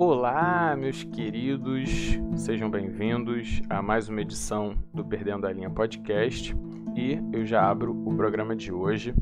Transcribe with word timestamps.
Olá, 0.00 0.76
meus 0.76 1.02
queridos, 1.02 1.90
sejam 2.36 2.70
bem-vindos 2.70 3.60
a 3.68 3.82
mais 3.82 4.08
uma 4.08 4.20
edição 4.20 4.76
do 4.94 5.04
Perdendo 5.04 5.44
a 5.44 5.52
Linha 5.52 5.68
Podcast 5.68 6.56
e 6.94 7.18
eu 7.32 7.44
já 7.44 7.68
abro 7.68 7.90
o 8.06 8.14
programa 8.14 8.54
de 8.54 8.70
hoje 8.70 9.12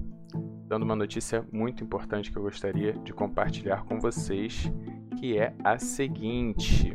dando 0.69 0.83
uma 0.83 0.95
notícia 0.95 1.47
muito 1.51 1.83
importante 1.83 2.31
que 2.31 2.37
eu 2.37 2.43
gostaria 2.43 2.93
de 2.93 3.15
compartilhar 3.15 3.85
com 3.85 3.99
vocês, 3.99 4.71
que 5.19 5.39
é 5.39 5.55
a 5.65 5.79
seguinte: 5.79 6.95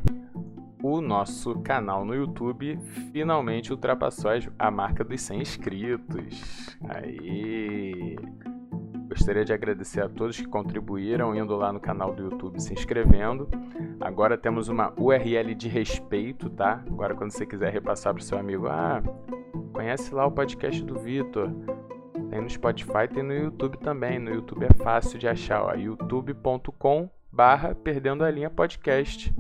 o 0.84 1.02
nosso 1.02 1.56
canal 1.62 2.06
no 2.06 2.14
YouTube 2.14 2.78
finalmente 3.12 3.72
ultrapassou 3.72 4.30
a 4.60 4.70
marca 4.70 5.04
dos 5.04 5.20
100 5.22 5.42
inscritos. 5.42 6.78
Aí! 6.88 8.16
Gostaria 9.12 9.44
de 9.44 9.52
agradecer 9.52 10.00
a 10.00 10.08
todos 10.08 10.38
que 10.38 10.48
contribuíram 10.48 11.36
indo 11.36 11.54
lá 11.58 11.74
no 11.74 11.82
canal 11.82 12.14
do 12.14 12.24
YouTube 12.24 12.62
se 12.62 12.72
inscrevendo. 12.72 13.46
Agora 14.00 14.38
temos 14.38 14.70
uma 14.70 14.94
URL 14.98 15.54
de 15.54 15.68
respeito, 15.68 16.50
tá? 16.50 16.82
Agora 16.88 17.14
quando 17.14 17.32
você 17.32 17.46
quiser 17.46 17.74
repassar 17.74 18.14
para 18.14 18.22
o 18.22 18.24
seu 18.24 18.40
amigo, 18.40 18.68
ah, 18.68 19.04
conhece 19.74 20.16
lá 20.16 20.26
o 20.26 20.32
podcast 20.32 20.82
do 20.86 20.98
Vitor. 20.98 21.52
Tem 22.30 22.40
no 22.40 22.50
Spotify, 22.50 23.06
tem 23.14 23.22
no 23.22 23.34
YouTube 23.34 23.80
também. 23.80 24.18
No 24.18 24.34
YouTube 24.34 24.64
é 24.64 24.74
fácil 24.82 25.20
de 25.20 25.28
achar, 25.28 25.62
ó, 25.62 25.74
youtube.com 25.74 27.10
barra 27.30 27.76
Perdendo 27.76 28.24
a 28.24 28.32
Linha 28.32 28.50
Podcast. 28.50 29.36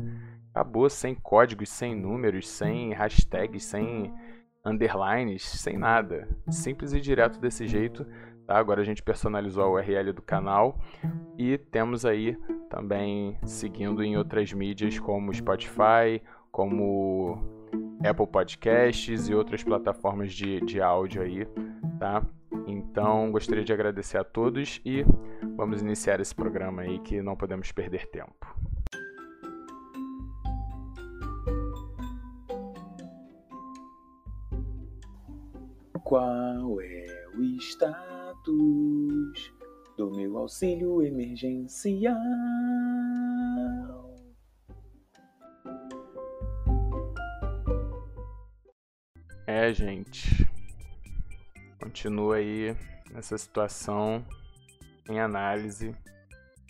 Acabou, 0.53 0.90
sem 0.90 1.15
códigos, 1.15 1.70
sem 1.70 1.95
números, 1.95 2.49
sem 2.49 2.91
hashtags, 2.91 3.63
sem 3.63 4.13
underlines, 4.65 5.43
sem 5.43 5.77
nada. 5.77 6.27
Simples 6.49 6.91
e 6.91 6.99
direto 6.99 7.40
desse 7.40 7.65
jeito 7.65 8.05
Tá? 8.45 8.58
Agora 8.58 8.81
a 8.81 8.84
gente 8.84 9.02
personalizou 9.02 9.63
a 9.63 9.70
URL 9.70 10.13
do 10.13 10.22
canal 10.22 10.80
e 11.38 11.58
temos 11.58 12.05
aí 12.05 12.38
também 12.70 13.38
seguindo 13.45 14.04
em 14.04 14.18
outras 14.18 14.52
mídias 14.54 14.99
como 14.99 15.34
Spotify, 15.34 16.22
como 16.52 17.38
Apple 18.04 18.27
Podcasts 18.27 19.27
e 19.30 19.34
outras 19.35 19.63
plataformas 19.63 20.34
de, 20.34 20.60
de 20.62 20.82
áudio 20.82 21.21
aí, 21.21 21.46
tá? 21.99 22.26
Então 22.68 23.32
gostaria 23.32 23.63
de 23.63 23.74
agradecer 23.74 24.18
a 24.18 24.24
todos 24.24 24.82
e 24.85 25.05
vamos 25.55 25.82
iniciar 25.82 26.20
esse 26.20 26.34
programa 26.34 26.82
aí 26.82 26.99
que 26.99 27.21
não 27.21 27.35
podemos 27.35 27.71
perder 27.71 28.08
tempo. 28.08 28.55
Qual 36.04 36.82
é 36.82 37.27
o 37.37 37.41
estado? 37.41 38.10
Status 38.41 39.53
do 39.97 40.09
meu 40.11 40.37
auxílio 40.37 41.01
emergencial. 41.03 42.15
É, 49.45 49.71
gente. 49.73 50.47
Continua 51.79 52.37
aí 52.37 52.75
nessa 53.12 53.37
situação 53.37 54.25
em 55.09 55.19
análise 55.19 55.95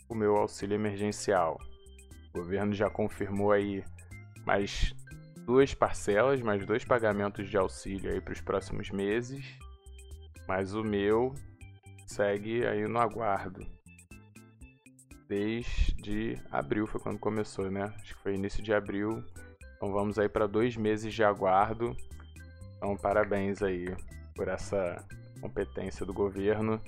o 0.09 0.16
meu 0.16 0.36
auxílio 0.36 0.75
emergencial. 0.75 1.58
O 2.33 2.39
governo 2.39 2.73
já 2.73 2.89
confirmou 2.89 3.52
aí 3.52 3.83
mais 4.45 4.94
duas 5.45 5.73
parcelas, 5.73 6.42
mais 6.42 6.66
dois 6.66 6.83
pagamentos 6.83 7.49
de 7.49 7.58
auxílio 7.58 8.11
aí 8.11 8.19
para 8.19 8.33
os 8.33 8.42
próximos 8.42 8.89
meses. 8.89 9.45
Mas 10.47 10.73
o 10.73 10.83
meu 10.83 11.33
segue 12.12 12.66
aí 12.66 12.88
no 12.88 13.00
aguardo. 13.00 13.66
Desde 15.28 16.38
abril 16.52 16.86
foi 16.86 17.00
quando 17.00 17.17
começou, 17.17 17.72
né? 17.72 17.84
Acho 17.84 18.16
que 18.16 18.22
foi 18.22 18.36
início 18.36 18.62
de 18.62 18.73
abril. 18.73 19.23
Então 19.78 19.92
vamos 19.94 20.20
aí 20.20 20.28
para 20.28 20.45
dois 20.45 20.76
meses 20.76 21.14
de 21.14 21.23
aguardo. 21.23 21.95
Então 22.76 22.98
parabéns 22.98 23.62
aí 23.62 23.95
por 24.36 24.50
essa 24.50 25.04
competência 25.39 26.05
do 26.05 26.14
governo. 26.14 26.82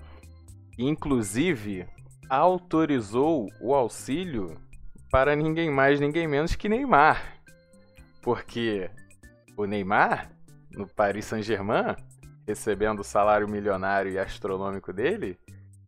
Inclusive 0.77 1.87
autorizou 2.29 3.47
o 3.61 3.73
auxílio 3.73 4.57
para 5.09 5.35
ninguém 5.35 5.71
mais, 5.71 5.99
ninguém 5.99 6.27
menos 6.27 6.55
que 6.55 6.67
Neymar. 6.67 7.41
Porque 8.21 8.89
o 9.55 9.65
Neymar, 9.65 10.31
no 10.71 10.87
Paris 10.87 11.25
Saint-Germain, 11.25 11.95
recebendo 12.47 12.99
o 12.99 13.03
salário 13.03 13.47
milionário 13.47 14.11
e 14.11 14.19
astronômico 14.19 14.91
dele, 14.91 15.37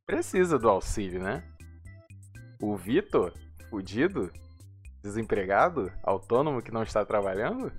precisa 0.05 0.57
do 0.57 0.69
auxílio, 0.69 1.21
né? 1.21 1.43
O 2.61 2.75
Vitor, 2.75 3.33
fudido, 3.69 4.31
desempregado, 5.01 5.91
autônomo 6.03 6.61
que 6.61 6.71
não 6.71 6.83
está 6.83 7.05
trabalhando, 7.05 7.71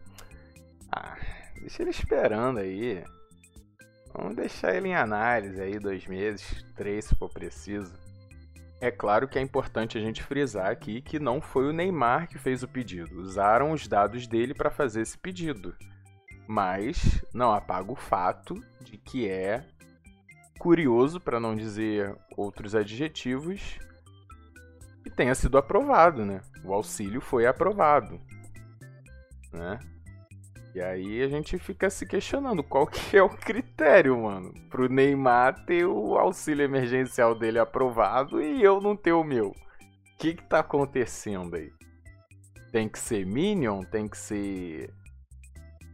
ah, 0.92 1.16
deixa 1.60 1.82
ele 1.82 1.90
esperando 1.90 2.58
aí. 2.58 3.02
Vamos 4.14 4.36
deixar 4.36 4.74
ele 4.74 4.88
em 4.88 4.94
análise 4.94 5.60
aí 5.60 5.78
dois 5.78 6.06
meses, 6.06 6.64
três 6.74 7.06
se 7.06 7.14
for 7.16 7.30
preciso. 7.30 7.92
É 8.80 8.90
claro 8.90 9.26
que 9.26 9.38
é 9.38 9.42
importante 9.42 9.96
a 9.96 10.00
gente 10.00 10.22
frisar 10.22 10.70
aqui 10.70 11.00
que 11.00 11.18
não 11.18 11.40
foi 11.40 11.68
o 11.68 11.72
Neymar 11.72 12.28
que 12.28 12.38
fez 12.38 12.62
o 12.62 12.68
pedido. 12.68 13.18
Usaram 13.20 13.72
os 13.72 13.88
dados 13.88 14.26
dele 14.26 14.52
para 14.52 14.70
fazer 14.70 15.00
esse 15.00 15.16
pedido 15.16 15.74
mas 16.46 17.24
não 17.32 17.52
apaga 17.52 17.90
o 17.90 17.96
fato 17.96 18.54
de 18.80 18.96
que 18.96 19.28
é 19.28 19.64
curioso, 20.58 21.20
para 21.20 21.40
não 21.40 21.54
dizer 21.54 22.16
outros 22.36 22.74
adjetivos, 22.74 23.78
que 25.02 25.10
tenha 25.10 25.34
sido 25.34 25.58
aprovado, 25.58 26.24
né? 26.24 26.40
O 26.64 26.72
auxílio 26.72 27.20
foi 27.20 27.46
aprovado, 27.46 28.20
né? 29.52 29.78
E 30.74 30.80
aí 30.82 31.22
a 31.22 31.28
gente 31.28 31.58
fica 31.58 31.88
se 31.88 32.04
questionando 32.04 32.62
qual 32.62 32.86
que 32.86 33.16
é 33.16 33.22
o 33.22 33.30
critério, 33.30 34.20
mano, 34.22 34.52
pro 34.68 34.90
Neymar 34.90 35.64
ter 35.64 35.86
o 35.86 36.18
auxílio 36.18 36.64
emergencial 36.64 37.34
dele 37.34 37.58
aprovado 37.58 38.42
e 38.42 38.62
eu 38.62 38.78
não 38.78 38.94
ter 38.94 39.12
o 39.12 39.24
meu. 39.24 39.48
O 39.48 40.18
que 40.18 40.34
que 40.34 40.44
tá 40.44 40.58
acontecendo 40.58 41.56
aí? 41.56 41.72
Tem 42.70 42.88
que 42.90 42.98
ser 42.98 43.24
Minion? 43.24 43.84
Tem 43.84 44.06
que 44.06 44.18
ser 44.18 44.92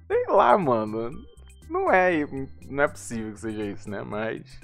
Sei 0.07 0.27
lá, 0.29 0.57
mano. 0.57 1.11
Não 1.69 1.91
é, 1.91 2.27
não 2.69 2.85
é 2.85 2.89
possível 2.89 3.33
que 3.33 3.41
seja 3.41 3.65
isso, 3.65 3.89
né? 3.89 4.03
Mas 4.03 4.61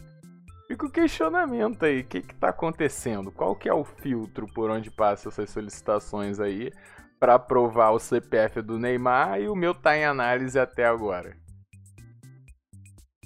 fica 0.67 0.87
o 0.87 0.91
questionamento 0.91 1.85
aí. 1.85 2.01
O 2.01 2.05
que 2.05 2.21
que 2.21 2.35
tá 2.35 2.51
acontecendo? 2.51 3.33
Qual 3.33 3.57
que 3.57 3.69
é 3.69 3.73
o 3.73 3.85
filtro 3.85 4.47
por 4.47 4.71
onde 4.71 4.91
passam 4.91 5.31
essas 5.31 5.51
solicitações 5.51 6.39
aí 6.39 6.71
para 7.19 7.35
aprovar 7.35 7.91
o 7.91 7.99
CPF 7.99 8.63
do 8.63 8.79
Neymar 8.79 9.41
e 9.41 9.49
o 9.49 9.57
meu 9.57 9.75
tá 9.75 9.97
em 9.97 10.05
análise 10.05 10.59
até 10.59 10.85
agora? 10.87 11.37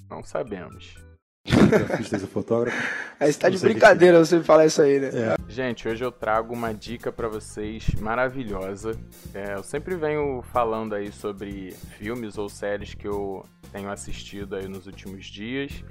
Não 0.09 0.23
sabemos. 0.23 0.95
Artista 1.91 2.19
fotógrafo. 2.27 2.77
Aí 3.19 3.33
você 3.33 3.39
tá 3.39 3.49
de 3.49 3.59
brincadeira 3.59 4.19
que... 4.19 4.27
você 4.27 4.41
falar 4.43 4.67
isso 4.67 4.81
aí, 4.81 5.01
né? 5.01 5.09
É. 5.09 5.42
Gente, 5.53 5.87
hoje 5.87 6.03
eu 6.03 6.11
trago 6.11 6.55
uma 6.55 6.73
dica 6.73 7.13
para 7.13 7.29
vocês 7.29 7.87
maravilhosa. 7.97 8.99
É, 9.35 9.53
eu 9.53 9.63
sempre 9.63 9.95
venho 9.97 10.41
falando 10.41 10.95
aí 10.95 11.13
sobre 11.13 11.73
filmes 11.99 12.39
ou 12.39 12.49
séries 12.49 12.95
que 12.95 13.07
eu 13.07 13.45
tenho 13.71 13.91
assistido 13.91 14.57
aí 14.57 14.67
nos 14.67 14.87
últimos 14.87 15.27
dias. 15.27 15.85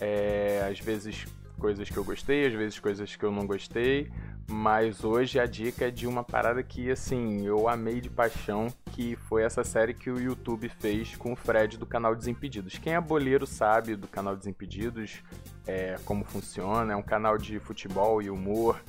É, 0.00 0.66
às 0.68 0.80
vezes 0.80 1.26
coisas 1.60 1.88
que 1.88 1.96
eu 1.96 2.02
gostei, 2.02 2.44
às 2.44 2.54
vezes 2.54 2.80
coisas 2.80 3.14
que 3.14 3.24
eu 3.24 3.30
não 3.30 3.46
gostei. 3.46 4.10
Mas 4.50 5.04
hoje 5.04 5.38
a 5.38 5.46
dica 5.46 5.86
é 5.86 5.90
de 5.92 6.08
uma 6.08 6.24
parada 6.24 6.60
que, 6.64 6.90
assim, 6.90 7.46
eu 7.46 7.68
amei 7.68 8.00
de 8.00 8.10
paixão, 8.10 8.66
que 8.90 9.14
foi 9.14 9.44
essa 9.44 9.62
série 9.62 9.94
que 9.94 10.10
o 10.10 10.20
YouTube 10.20 10.68
fez 10.68 11.14
com 11.14 11.32
o 11.32 11.36
Fred 11.36 11.78
do 11.78 11.86
canal 11.86 12.16
Desimpedidos. 12.16 12.78
Quem 12.78 12.94
é 12.94 13.00
boleiro 13.00 13.46
sabe 13.46 13.94
do 13.94 14.08
canal 14.08 14.36
Desimpedidos, 14.36 15.22
é, 15.66 15.96
como 16.04 16.24
funciona, 16.24 16.92
é 16.92 16.96
um 16.96 17.02
canal 17.02 17.38
de 17.38 17.58
futebol 17.58 18.20
e 18.20 18.30
humor, 18.30 18.80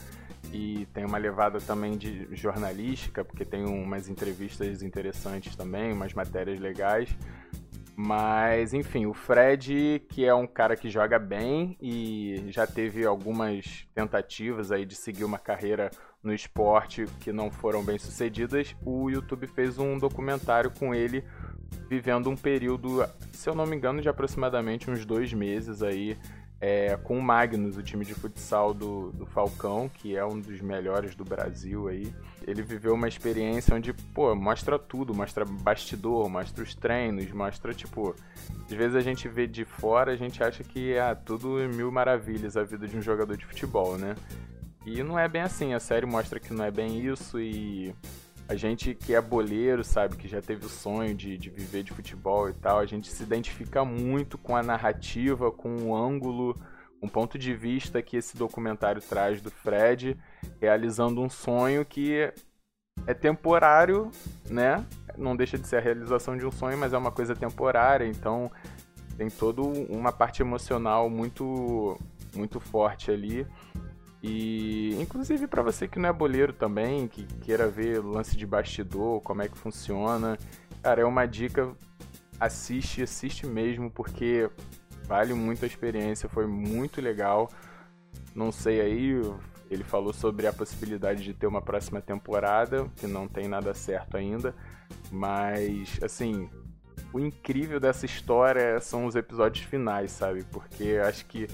e 0.52 0.88
tem 0.94 1.06
uma 1.06 1.18
levada 1.18 1.60
também 1.60 1.98
de 1.98 2.28
jornalística, 2.36 3.24
porque 3.24 3.44
tem 3.44 3.66
umas 3.66 4.08
entrevistas 4.08 4.82
interessantes 4.82 5.56
também, 5.56 5.92
umas 5.92 6.14
matérias 6.14 6.60
legais. 6.60 7.10
Mas, 7.98 8.74
enfim, 8.74 9.06
o 9.06 9.14
Fred, 9.14 10.02
que 10.10 10.26
é 10.26 10.34
um 10.34 10.46
cara 10.46 10.76
que 10.76 10.90
joga 10.90 11.18
bem 11.18 11.78
e 11.82 12.46
já 12.50 12.68
teve 12.68 13.06
algumas 13.06 13.88
tentativas 13.96 14.72
aí 14.72 14.86
de 14.86 14.96
seguir 14.96 15.24
uma 15.24 15.40
carreira 15.40 15.90
no 16.22 16.34
esporte 16.34 17.06
que 17.22 17.32
não 17.32 17.50
foram 17.50 17.84
bem 17.84 17.98
sucedidas, 17.98 18.76
o 18.84 19.10
YouTube 19.10 19.48
fez 19.48 19.78
um 19.78 19.98
documentário 19.98 20.72
com 20.72 20.94
ele 20.94 21.24
vivendo 21.88 22.30
um 22.30 22.36
período, 22.36 23.08
se 23.32 23.48
eu 23.48 23.56
não 23.56 23.66
me 23.66 23.76
engano, 23.76 24.02
de 24.02 24.10
aproximadamente 24.10 24.90
uns 24.90 25.06
dois 25.06 25.32
meses 25.32 25.82
aí 25.82 26.18
é, 26.68 26.98
com 27.04 27.20
o 27.20 27.22
Magnus, 27.22 27.78
o 27.78 27.84
time 27.84 28.04
de 28.04 28.16
futsal 28.16 28.74
do, 28.74 29.12
do 29.12 29.24
Falcão, 29.24 29.88
que 29.88 30.18
é 30.18 30.26
um 30.26 30.40
dos 30.40 30.60
melhores 30.62 31.14
do 31.14 31.24
Brasil 31.24 31.88
aí. 31.88 32.12
Ele 32.42 32.64
viveu 32.64 32.96
uma 32.96 33.08
experiência 33.08 33.76
onde, 33.76 33.94
pô, 33.94 34.34
mostra 34.34 34.80
tudo, 34.80 35.14
mostra 35.14 35.46
bastidor, 35.46 36.28
mostra 36.28 36.64
os 36.64 36.74
treinos, 36.74 37.32
mostra, 37.32 37.72
tipo, 37.72 38.16
às 38.66 38.72
vezes 38.72 38.96
a 38.96 39.02
gente 39.02 39.28
vê 39.28 39.46
de 39.46 39.64
fora, 39.64 40.12
a 40.12 40.16
gente 40.16 40.44
acha 40.44 40.64
que 40.64 40.98
ah, 40.98 41.14
tudo 41.14 41.50
mil 41.72 41.92
maravilhas 41.92 42.58
a 42.58 42.64
vida 42.64 42.88
de 42.88 42.98
um 42.98 43.02
jogador 43.02 43.38
de 43.38 43.46
futebol, 43.46 43.96
né? 43.96 44.16
E 44.88 45.04
não 45.04 45.20
é 45.20 45.28
bem 45.28 45.44
assim, 45.44 45.76
a 45.76 45.80
série 45.80 46.08
mostra 46.08 46.40
que 46.40 46.52
não 46.52 46.66
é 46.66 46.72
bem 46.72 47.00
isso 47.00 47.40
e 47.40 47.94
a 48.48 48.56
gente 48.56 48.94
que 48.94 49.16
é 49.16 49.22
boleiro, 49.22 49.84
sabe, 49.84 50.16
que 50.16 50.28
já 50.28 50.42
teve 50.42 50.66
o 50.66 50.70
sonho 50.70 51.16
de, 51.16 51.38
de 51.38 51.50
viver 51.50 51.84
de 51.84 51.92
futebol 51.92 52.50
e 52.50 52.54
tal, 52.54 52.80
a 52.80 52.86
gente 52.86 53.12
se 53.12 53.24
identifica 53.24 53.84
muito 53.84 54.38
com 54.38 54.56
a 54.56 54.62
narrativa, 54.62 55.52
com 55.52 55.76
o 55.84 55.96
ângulo, 55.96 56.60
um 57.02 57.08
ponto 57.08 57.38
de 57.38 57.54
vista 57.54 58.02
que 58.02 58.18
esse 58.18 58.38
documentário 58.38 59.02
traz 59.02 59.42
do 59.42 59.50
Fred, 59.50 60.18
realizando 60.62 61.22
um 61.22 61.30
sonho 61.30 61.84
que 61.84 62.32
é 63.08 63.14
temporário, 63.14 64.12
né? 64.50 64.86
Não 65.18 65.36
deixa 65.36 65.58
de 65.58 65.68
ser 65.68 65.78
a 65.78 65.82
realização 65.82 66.38
de 66.38 66.46
um 66.46 66.52
sonho, 66.52 66.78
mas 66.78 66.94
é 66.94 66.98
uma 66.98 67.12
coisa 67.12 67.36
temporária, 67.36 68.06
então 68.06 68.52
tem 69.18 69.30
toda 69.30 69.62
uma 69.62 70.12
parte 70.12 70.42
emocional 70.42 71.10
muito 71.10 71.98
muito 72.36 72.60
forte 72.60 73.12
ali. 73.12 73.48
E 74.28 75.00
inclusive 75.00 75.46
para 75.46 75.62
você 75.62 75.88
que 75.88 76.00
não 76.00 76.10
é 76.10 76.14
boleiro 76.14 76.52
também, 76.52 77.08
que 77.08 77.26
queira 77.42 77.68
ver 77.68 78.04
lance 78.04 78.36
de 78.36 78.44
bastidor, 78.44 79.22
como 79.22 79.44
é 79.44 79.48
que 79.48 79.56
funciona, 79.56 80.36
cara, 80.82 81.02
é 81.02 81.06
uma 81.06 81.28
dica, 81.28 81.72
assiste, 82.40 83.04
assiste 83.04 83.46
mesmo, 83.46 83.92
porque 83.92 84.50
vale 85.04 85.36
muito 85.36 85.64
a 85.64 85.68
experiência, 85.68 86.28
foi 86.28 86.48
muito 86.48 87.00
legal. 87.02 87.52
Não 88.34 88.52
sei 88.52 88.82
aí, 88.82 89.22
ele 89.70 89.84
falou 89.84 90.12
sobre 90.12 90.48
a 90.48 90.54
possibilidade 90.54 91.24
de 91.24 91.32
ter 91.32 91.46
uma 91.46 91.62
próxima 91.62 92.02
temporada, 92.02 92.90
que 92.96 93.06
não 93.06 93.28
tem 93.28 93.48
nada 93.48 93.76
certo 93.76 94.18
ainda, 94.18 94.56
mas 95.12 96.00
assim, 96.02 96.50
o 97.14 97.20
incrível 97.20 97.80
dessa 97.80 98.08
história 98.08 98.80
são 98.80 99.06
os 99.06 99.16
episódios 99.16 99.64
finais, 99.66 100.10
sabe? 100.10 100.44
Porque 100.46 101.00
acho 101.04 101.28
que 101.28 101.48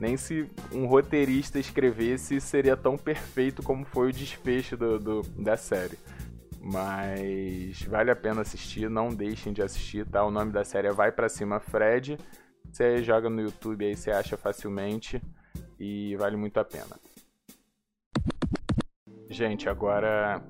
nem 0.00 0.16
se 0.16 0.48
um 0.72 0.86
roteirista 0.86 1.58
escrevesse 1.58 2.40
seria 2.40 2.76
tão 2.76 2.96
perfeito 2.96 3.62
como 3.62 3.84
foi 3.84 4.10
o 4.10 4.12
desfecho 4.12 4.76
do, 4.76 4.98
do, 4.98 5.22
da 5.22 5.56
série. 5.56 5.98
Mas 6.60 7.82
vale 7.82 8.10
a 8.10 8.16
pena 8.16 8.42
assistir, 8.42 8.90
não 8.90 9.08
deixem 9.08 9.52
de 9.52 9.62
assistir, 9.62 10.06
tá? 10.06 10.24
O 10.24 10.30
nome 10.30 10.52
da 10.52 10.64
série 10.64 10.88
é 10.88 10.92
Vai 10.92 11.10
Pra 11.10 11.28
Cima 11.28 11.60
Fred. 11.60 12.18
Você 12.70 13.02
joga 13.02 13.30
no 13.30 13.40
YouTube 13.40 13.84
aí, 13.84 13.96
você 13.96 14.10
acha 14.10 14.36
facilmente 14.36 15.20
e 15.78 16.14
vale 16.16 16.36
muito 16.36 16.58
a 16.58 16.64
pena. 16.64 16.98
Gente, 19.30 19.68
agora 19.68 20.42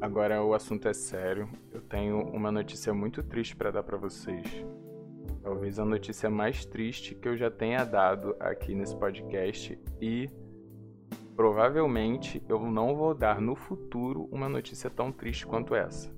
agora 0.00 0.42
o 0.42 0.54
assunto 0.54 0.88
é 0.88 0.94
sério. 0.94 1.48
Eu 1.72 1.80
tenho 1.82 2.20
uma 2.28 2.50
notícia 2.50 2.92
muito 2.94 3.22
triste 3.22 3.54
para 3.54 3.70
dar 3.70 3.82
para 3.82 3.96
vocês. 3.96 4.46
Talvez 5.42 5.78
a 5.78 5.84
notícia 5.84 6.28
mais 6.28 6.64
triste 6.64 7.14
que 7.14 7.26
eu 7.26 7.36
já 7.36 7.50
tenha 7.50 7.84
dado 7.84 8.36
aqui 8.38 8.74
nesse 8.74 8.94
podcast 8.94 9.78
e 10.00 10.28
provavelmente 11.34 12.42
eu 12.48 12.60
não 12.60 12.94
vou 12.94 13.14
dar 13.14 13.40
no 13.40 13.54
futuro 13.54 14.28
uma 14.30 14.48
notícia 14.48 14.90
tão 14.90 15.10
triste 15.10 15.46
quanto 15.46 15.74
essa. 15.74 16.12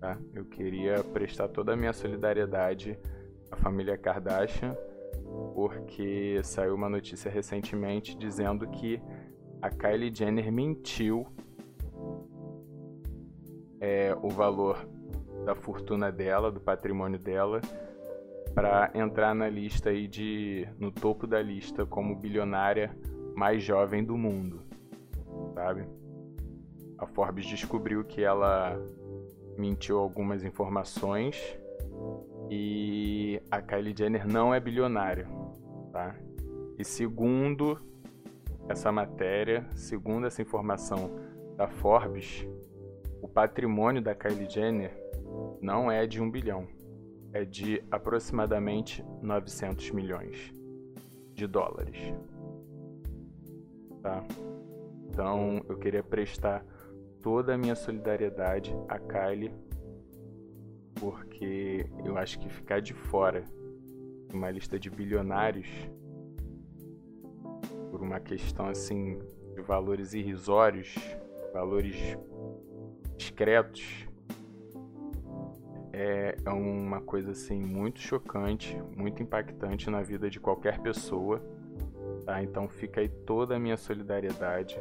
Tá? 0.00 0.18
Eu 0.34 0.44
queria 0.44 1.02
prestar 1.04 1.48
toda 1.48 1.72
a 1.72 1.76
minha 1.76 1.92
solidariedade 1.92 2.98
à 3.50 3.56
família 3.56 3.96
Kardashian 3.96 4.76
porque 5.54 6.40
saiu 6.42 6.74
uma 6.74 6.88
notícia 6.88 7.30
recentemente 7.30 8.16
dizendo 8.16 8.66
que 8.68 9.00
a 9.60 9.70
Kylie 9.70 10.14
Jenner 10.14 10.50
mentiu 10.52 11.26
é, 13.80 14.16
o 14.22 14.28
valor 14.28 14.88
da 15.44 15.54
fortuna 15.54 16.10
dela, 16.10 16.50
do 16.50 16.60
patrimônio 16.60 17.18
dela, 17.18 17.60
para 18.58 18.90
entrar 18.92 19.36
na 19.36 19.48
lista 19.48 19.90
aí 19.90 20.08
de 20.08 20.66
no 20.80 20.90
topo 20.90 21.28
da 21.28 21.40
lista 21.40 21.86
como 21.86 22.16
bilionária 22.16 22.90
mais 23.36 23.62
jovem 23.62 24.02
do 24.02 24.16
mundo, 24.16 24.62
sabe? 25.54 25.86
A 26.98 27.06
Forbes 27.06 27.46
descobriu 27.46 28.02
que 28.02 28.20
ela 28.20 28.76
mentiu 29.56 30.00
algumas 30.00 30.42
informações 30.42 31.56
e 32.50 33.40
a 33.48 33.62
Kylie 33.62 33.94
Jenner 33.96 34.26
não 34.26 34.52
é 34.52 34.58
bilionária, 34.58 35.28
tá? 35.92 36.16
E 36.76 36.84
segundo 36.84 37.80
essa 38.68 38.90
matéria, 38.90 39.68
segundo 39.72 40.26
essa 40.26 40.42
informação 40.42 41.12
da 41.56 41.68
Forbes, 41.68 42.44
o 43.22 43.28
patrimônio 43.28 44.02
da 44.02 44.16
Kylie 44.16 44.50
Jenner 44.50 44.90
não 45.60 45.88
é 45.88 46.08
de 46.08 46.20
um 46.20 46.28
bilhão 46.28 46.66
é 47.32 47.44
de 47.44 47.82
aproximadamente 47.90 49.04
900 49.22 49.90
milhões 49.90 50.52
de 51.34 51.46
dólares. 51.46 51.96
Tá? 54.02 54.24
Então 55.08 55.62
eu 55.68 55.76
queria 55.76 56.02
prestar 56.02 56.64
toda 57.22 57.54
a 57.54 57.58
minha 57.58 57.74
solidariedade 57.74 58.74
a 58.88 58.98
Kylie, 58.98 59.52
porque 60.94 61.86
eu 62.04 62.16
acho 62.16 62.38
que 62.38 62.48
ficar 62.48 62.80
de 62.80 62.94
fora 62.94 63.44
de 64.28 64.34
uma 64.34 64.50
lista 64.50 64.78
de 64.78 64.90
bilionários 64.90 65.68
por 67.90 68.02
uma 68.02 68.20
questão 68.20 68.66
assim 68.66 69.18
de 69.54 69.62
valores 69.62 70.12
irrisórios, 70.12 70.94
valores 71.52 71.96
discretos, 73.16 74.07
é, 75.98 76.36
é 76.44 76.50
uma 76.50 77.00
coisa 77.00 77.32
assim 77.32 77.60
muito 77.60 78.00
chocante, 78.00 78.80
muito 78.96 79.20
impactante 79.20 79.90
na 79.90 80.00
vida 80.00 80.30
de 80.30 80.38
qualquer 80.38 80.78
pessoa. 80.78 81.42
Tá? 82.24 82.40
Então 82.40 82.68
fica 82.68 83.00
aí 83.00 83.08
toda 83.08 83.56
a 83.56 83.58
minha 83.58 83.76
solidariedade. 83.76 84.80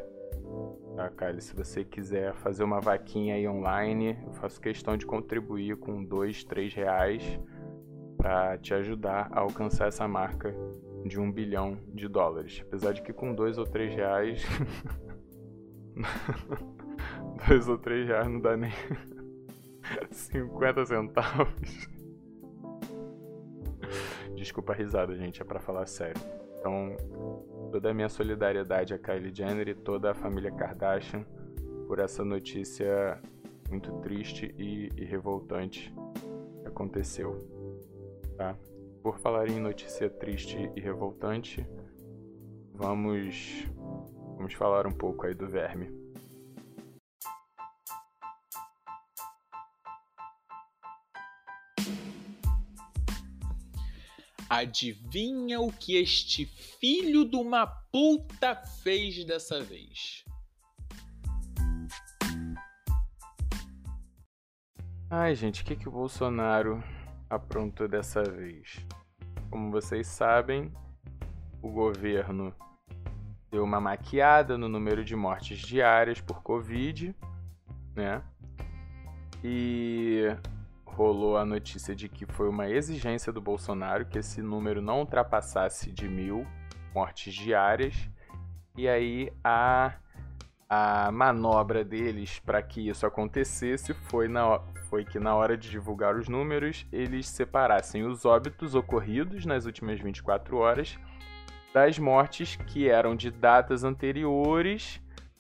Tá, 0.96 1.10
Kylie? 1.10 1.42
Se 1.42 1.56
você 1.56 1.84
quiser 1.84 2.36
fazer 2.36 2.64
uma 2.64 2.80
vaquinha 2.80 3.34
aí 3.34 3.48
online, 3.48 4.16
eu 4.28 4.34
faço 4.34 4.62
questão 4.62 4.96
de 4.96 5.08
contribuir 5.08 5.76
com 5.78 6.04
dois, 6.04 6.44
três 6.44 6.74
reais 6.76 7.40
para 8.16 8.58
te 8.60 8.76
ajudar 8.76 9.30
a 9.32 9.40
alcançar 9.40 9.88
essa 9.88 10.08
marca 10.08 10.56
de 11.04 11.20
um 11.20 11.32
bilhão 11.32 11.80
de 11.94 12.08
dólares. 12.08 12.62
Apesar 12.68 12.94
de 12.94 13.02
que 13.02 13.12
com 13.12 13.34
dois 13.34 13.58
ou 13.58 13.66
três 13.66 13.94
reais. 13.96 14.46
dois 17.48 17.68
ou 17.68 17.78
três 17.80 18.08
reais 18.08 18.28
não 18.28 18.40
dá 18.40 18.56
nem. 18.56 18.72
50 20.12 20.86
centavos. 20.86 21.88
Desculpa 24.36 24.74
a 24.74 24.76
risada, 24.76 25.16
gente, 25.16 25.42
é 25.42 25.46
para 25.46 25.60
falar 25.60 25.88
sério. 25.88 26.22
Então, 26.60 26.96
toda 27.72 27.90
a 27.90 27.94
minha 27.94 28.10
solidariedade 28.10 28.94
a 28.94 29.00
Kylie 29.00 29.34
Jenner 29.34 29.68
e 29.68 29.74
toda 29.74 30.12
a 30.12 30.14
família 30.14 30.52
Kardashian 30.52 31.26
por 31.88 32.00
essa 32.00 32.24
notícia 32.24 33.20
muito 33.70 33.92
triste 34.02 34.54
e, 34.58 34.92
e 34.96 35.06
revoltante 35.06 35.94
que 36.62 36.68
aconteceu. 36.68 37.48
Tá? 38.38 38.56
Por 39.02 39.18
falar 39.20 39.48
em 39.48 39.60
notícia 39.60 40.10
triste 40.10 40.72
e 40.76 40.80
revoltante, 40.80 41.66
vamos 42.74 43.66
vamos 44.36 44.54
falar 44.54 44.86
um 44.86 44.92
pouco 44.92 45.26
aí 45.26 45.34
do 45.34 45.48
verme. 45.48 45.97
Adivinha 54.50 55.60
o 55.60 55.72
que 55.72 55.98
este 55.98 56.46
filho 56.46 57.26
de 57.26 57.36
uma 57.36 57.68
puta 57.68 58.56
fez 58.56 59.26
dessa 59.26 59.62
vez? 59.62 60.24
Ai, 65.10 65.36
gente, 65.36 65.62
o 65.62 65.66
que, 65.66 65.76
que 65.76 65.88
o 65.88 65.92
Bolsonaro 65.92 66.84
aprontou 67.30 67.88
dessa 67.88 68.24
vez? 68.24 68.86
Como 69.50 69.72
vocês 69.72 70.08
sabem, 70.08 70.72
o 71.62 71.70
governo 71.70 72.54
deu 73.50 73.64
uma 73.64 73.80
maquiada 73.80 74.58
no 74.58 74.68
número 74.68 75.04
de 75.04 75.16
mortes 75.16 75.60
diárias 75.60 76.20
por 76.22 76.42
Covid, 76.42 77.16
né? 77.96 78.22
E 79.44 80.24
rolou 80.98 81.38
a 81.38 81.46
notícia 81.46 81.96
de 81.96 82.10
que 82.10 82.26
foi 82.26 82.50
uma 82.50 82.68
exigência 82.68 83.32
do 83.32 83.40
Bolsonaro 83.40 84.08
que 84.08 84.18
esse 84.18 84.42
número 84.42 84.82
não 84.82 85.02
ultrapassasse 85.02 85.92
de 85.92 86.10
mil 86.10 86.44
mortes 86.92 87.36
diárias. 87.36 88.10
E 88.76 88.90
aí 88.90 89.32
a, 89.44 89.94
a 90.68 91.12
manobra 91.12 91.86
deles 91.86 92.40
para 92.40 92.64
que 92.64 92.90
isso 92.90 93.06
acontecesse 93.06 93.94
foi, 93.94 94.28
na, 94.28 94.60
foi 94.90 95.06
que 95.06 95.20
na 95.20 95.36
hora 95.36 95.56
de 95.56 95.70
divulgar 95.70 96.16
os 96.16 96.28
números 96.28 96.88
eles 96.92 97.28
separassem 97.28 98.04
os 98.04 98.26
óbitos 98.26 98.74
ocorridos 98.74 99.46
nas 99.46 99.68
últimas 99.68 100.00
24 100.00 100.58
horas 100.58 100.98
das 101.76 102.00
mortes 102.00 102.56
que 102.56 102.90
eram 102.90 103.16
de 103.16 103.30
datas 103.30 103.84
anteriores 103.84 105.00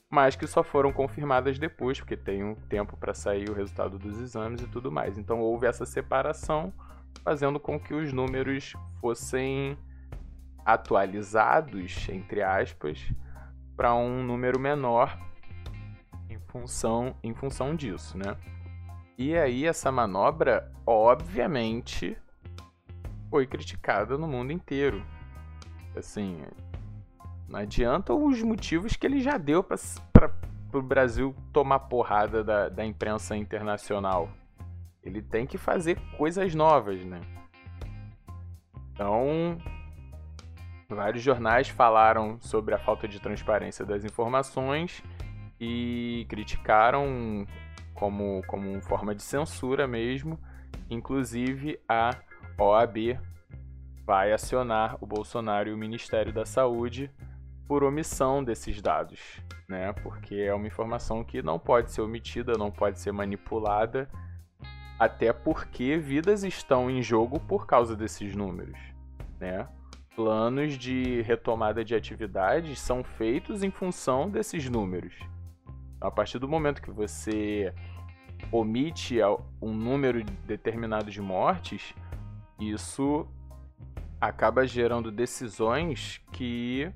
mas 0.09 0.35
que 0.35 0.47
só 0.47 0.63
foram 0.63 0.91
confirmadas 0.91 1.59
depois, 1.59 1.99
porque 1.99 2.15
tem 2.15 2.43
um 2.43 2.55
tempo 2.55 2.95
para 2.97 3.13
sair 3.13 3.49
o 3.49 3.53
resultado 3.53 3.99
dos 3.99 4.19
exames 4.19 4.61
e 4.61 4.67
tudo 4.67 4.91
mais. 4.91 5.17
Então 5.17 5.39
houve 5.39 5.67
essa 5.67 5.85
separação, 5.85 6.73
fazendo 7.23 7.59
com 7.59 7.79
que 7.79 7.93
os 7.93 8.13
números 8.13 8.73
fossem 9.01 9.77
atualizados, 10.65 12.07
entre 12.09 12.41
aspas, 12.41 13.11
para 13.75 13.93
um 13.93 14.23
número 14.23 14.59
menor 14.59 15.17
em 16.29 16.39
função, 16.39 17.15
em 17.23 17.33
função 17.33 17.75
disso, 17.75 18.17
né? 18.17 18.37
E 19.17 19.35
aí 19.35 19.65
essa 19.65 19.91
manobra, 19.91 20.71
obviamente, 20.85 22.17
foi 23.29 23.47
criticada 23.47 24.17
no 24.17 24.27
mundo 24.27 24.51
inteiro. 24.51 25.05
Assim, 25.95 26.43
não 27.48 27.60
adianta 27.60 28.13
os 28.13 28.42
motivos 28.42 28.96
que 28.96 29.08
ele 29.08 29.22
já 29.22 29.38
deu 29.38 29.63
para 29.63 30.32
o 30.74 30.82
Brasil 30.82 31.34
tomar 31.54 31.80
porrada 31.80 32.44
da, 32.44 32.68
da 32.68 32.86
imprensa 32.86 33.38
internacional. 33.38 34.30
Ele 35.01 35.22
tem 35.22 35.46
que 35.46 35.58
fazer 35.58 35.98
coisas 36.18 36.54
novas, 36.54 37.04
né? 37.06 37.22
Então, 38.92 39.58
vários 40.89 41.24
jornais 41.24 41.70
falaram 41.70 42.38
sobre 42.42 42.75
a 42.75 42.80
falta 42.80 43.08
de 43.08 43.20
transparência 43.20 43.86
das 43.86 44.04
informações 44.04 45.01
e 45.60 46.25
criticaram 46.27 47.46
como, 47.94 48.42
como 48.48 48.82
forma 48.82 49.16
de 49.16 49.24
censura 49.24 49.88
mesmo. 49.88 50.38
Inclusive, 50.89 51.80
a 51.88 52.12
OAB 52.60 53.20
vai 54.06 54.34
acionar 54.34 54.98
o 55.00 55.06
Bolsonaro 55.06 55.70
e 55.70 55.74
o 55.74 55.77
Ministério 55.77 56.34
da 56.34 56.46
Saúde 56.46 57.10
por 57.67 57.83
omissão 57.83 58.43
desses 58.43 58.81
dados, 58.81 59.41
né? 59.67 59.93
Porque 60.03 60.36
é 60.36 60.53
uma 60.53 60.67
informação 60.67 61.24
que 61.24 61.41
não 61.41 61.59
pode 61.59 61.91
ser 61.91 62.01
omitida, 62.01 62.53
não 62.57 62.71
pode 62.71 63.00
ser 63.00 63.12
manipulada 63.12 64.09
até 65.00 65.31
porque 65.31 65.97
vidas 65.97 66.43
estão 66.43 66.89
em 66.89 67.03
jogo 67.03 67.39
por 67.39 67.67
causa 67.67 67.95
desses 67.95 68.36
números, 68.36 68.79
né? 69.39 69.67
Planos 70.15 70.77
de 70.77 71.21
retomada 71.21 71.86
de 71.86 71.93
atividades 71.93 72.79
são 72.79 73.03
feitos 73.03 73.62
em 73.62 73.69
função 73.69 74.29
desses 74.29 74.67
números. 74.67 75.13
A 76.01 76.09
partir 76.09 76.39
do 76.39 76.47
momento 76.47 76.81
que 76.81 76.89
você 76.89 77.71
omite 78.51 79.19
um 79.62 79.74
número 79.74 80.24
determinado 80.45 81.12
de 81.12 81.21
mortes, 81.21 81.93
isso 82.59 83.27
acaba 84.19 84.65
gerando 84.65 85.12
decisões 85.12 86.19
que, 86.31 86.91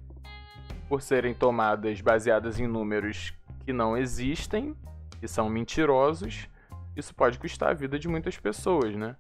por 0.92 1.02
serem 1.02 1.34
tomadas 1.34 2.02
baseadas 2.02 2.60
em 2.60 2.68
números 2.68 3.34
que 3.64 3.72
não 3.72 3.96
existem, 3.96 4.76
que 5.22 5.26
são 5.26 5.48
mentirosos, 5.48 6.50
isso 6.98 7.16
pode 7.16 7.40
custar 7.40 7.70
a 7.70 7.74
vida 7.74 7.98
de 7.98 8.10
muitas 8.10 8.38
pessoas, 8.38 8.94
né? 8.98 9.16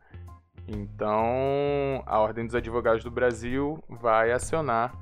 Então, 0.67 2.03
a 2.05 2.19
Ordem 2.19 2.45
dos 2.45 2.55
Advogados 2.55 3.05
do 3.05 3.09
Brasil 3.09 3.81
vai 3.87 4.33
acionar 4.33 4.93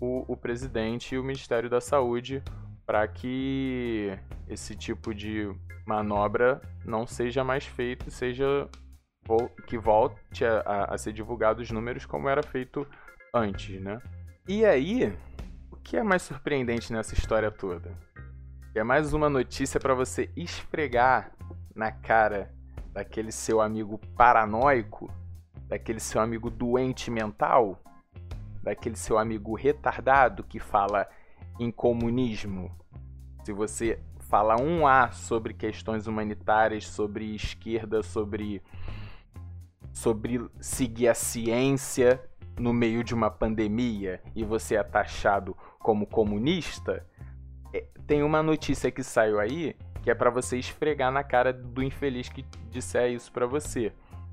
o, 0.00 0.24
o 0.32 0.36
presidente 0.36 1.16
e 1.16 1.18
o 1.18 1.24
Ministério 1.24 1.68
da 1.68 1.80
Saúde 1.80 2.40
para 2.86 3.08
que 3.08 4.16
esse 4.48 4.76
tipo 4.76 5.12
de 5.12 5.52
manobra 5.84 6.60
não 6.84 7.04
seja 7.04 7.42
mais 7.42 7.66
feito, 7.66 8.12
seja 8.12 8.68
que 9.66 9.76
volte 9.76 10.44
a, 10.44 10.84
a, 10.84 10.96
ser 10.96 11.12
divulgado 11.12 11.62
os 11.62 11.70
números 11.72 12.06
como 12.06 12.28
era 12.28 12.44
feito 12.44 12.86
antes, 13.34 13.80
né? 13.80 14.00
E 14.46 14.64
aí, 14.64 15.12
que 15.86 15.96
é 15.96 16.02
mais 16.02 16.22
surpreendente 16.22 16.92
nessa 16.92 17.14
história 17.14 17.48
toda? 17.48 17.96
É 18.74 18.82
mais 18.82 19.12
uma 19.12 19.30
notícia 19.30 19.78
para 19.78 19.94
você 19.94 20.28
esfregar 20.34 21.30
na 21.76 21.92
cara 21.92 22.52
daquele 22.92 23.30
seu 23.30 23.60
amigo 23.60 23.96
paranoico, 24.16 25.08
daquele 25.68 26.00
seu 26.00 26.20
amigo 26.20 26.50
doente 26.50 27.08
mental, 27.08 27.80
daquele 28.64 28.96
seu 28.96 29.16
amigo 29.16 29.54
retardado 29.54 30.42
que 30.42 30.58
fala 30.58 31.08
em 31.56 31.70
comunismo. 31.70 32.76
Se 33.44 33.52
você 33.52 34.00
fala 34.28 34.60
um 34.60 34.88
A 34.88 35.12
sobre 35.12 35.54
questões 35.54 36.08
humanitárias, 36.08 36.84
sobre 36.88 37.32
esquerda, 37.32 38.02
sobre 38.02 38.60
sobre 39.92 40.50
seguir 40.60 41.06
a 41.06 41.14
ciência 41.14 42.20
no 42.58 42.72
meio 42.72 43.04
de 43.04 43.14
uma 43.14 43.30
pandemia 43.30 44.20
e 44.34 44.42
você 44.42 44.76
é 44.76 44.82
taxado 44.82 45.56
como 45.86 46.04
comunista, 46.04 47.06
é, 47.72 47.84
tem 48.08 48.24
uma 48.24 48.42
notícia 48.42 48.90
que 48.90 49.04
saiu 49.04 49.38
aí 49.38 49.76
que 50.02 50.10
é 50.10 50.14
para 50.16 50.30
você 50.30 50.58
esfregar 50.58 51.12
na 51.12 51.22
cara 51.22 51.52
do 51.52 51.80
infeliz 51.80 52.28
que 52.28 52.42
disser 52.68 53.12
isso 53.12 53.30
para 53.30 53.46
você. 53.46 53.92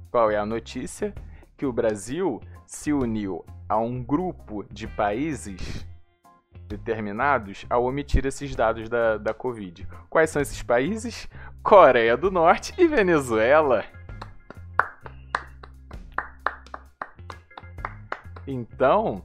Qual 0.10 0.32
é 0.32 0.36
a 0.36 0.48
notícia? 0.48 1.14
Que 1.56 1.68
o 1.68 1.72
Brasil 1.72 2.42
se 2.66 2.92
uniu 2.92 3.46
a 3.70 3.78
um 3.78 4.04
grupo 4.04 4.66
de 4.72 4.88
países 4.88 5.86
determinados 6.68 7.68
ao 7.70 7.86
omitir 7.86 8.26
esses 8.26 8.56
dados 8.56 8.90
da, 8.90 9.18
da 9.18 9.34
Covid. 9.34 9.88
Quais 10.10 10.32
são 10.32 10.42
esses 10.42 10.64
países? 10.64 11.30
Coreia 11.62 12.18
do 12.18 12.32
Norte 12.32 12.74
e 12.80 12.88
Venezuela. 12.88 13.86
Então, 18.48 19.24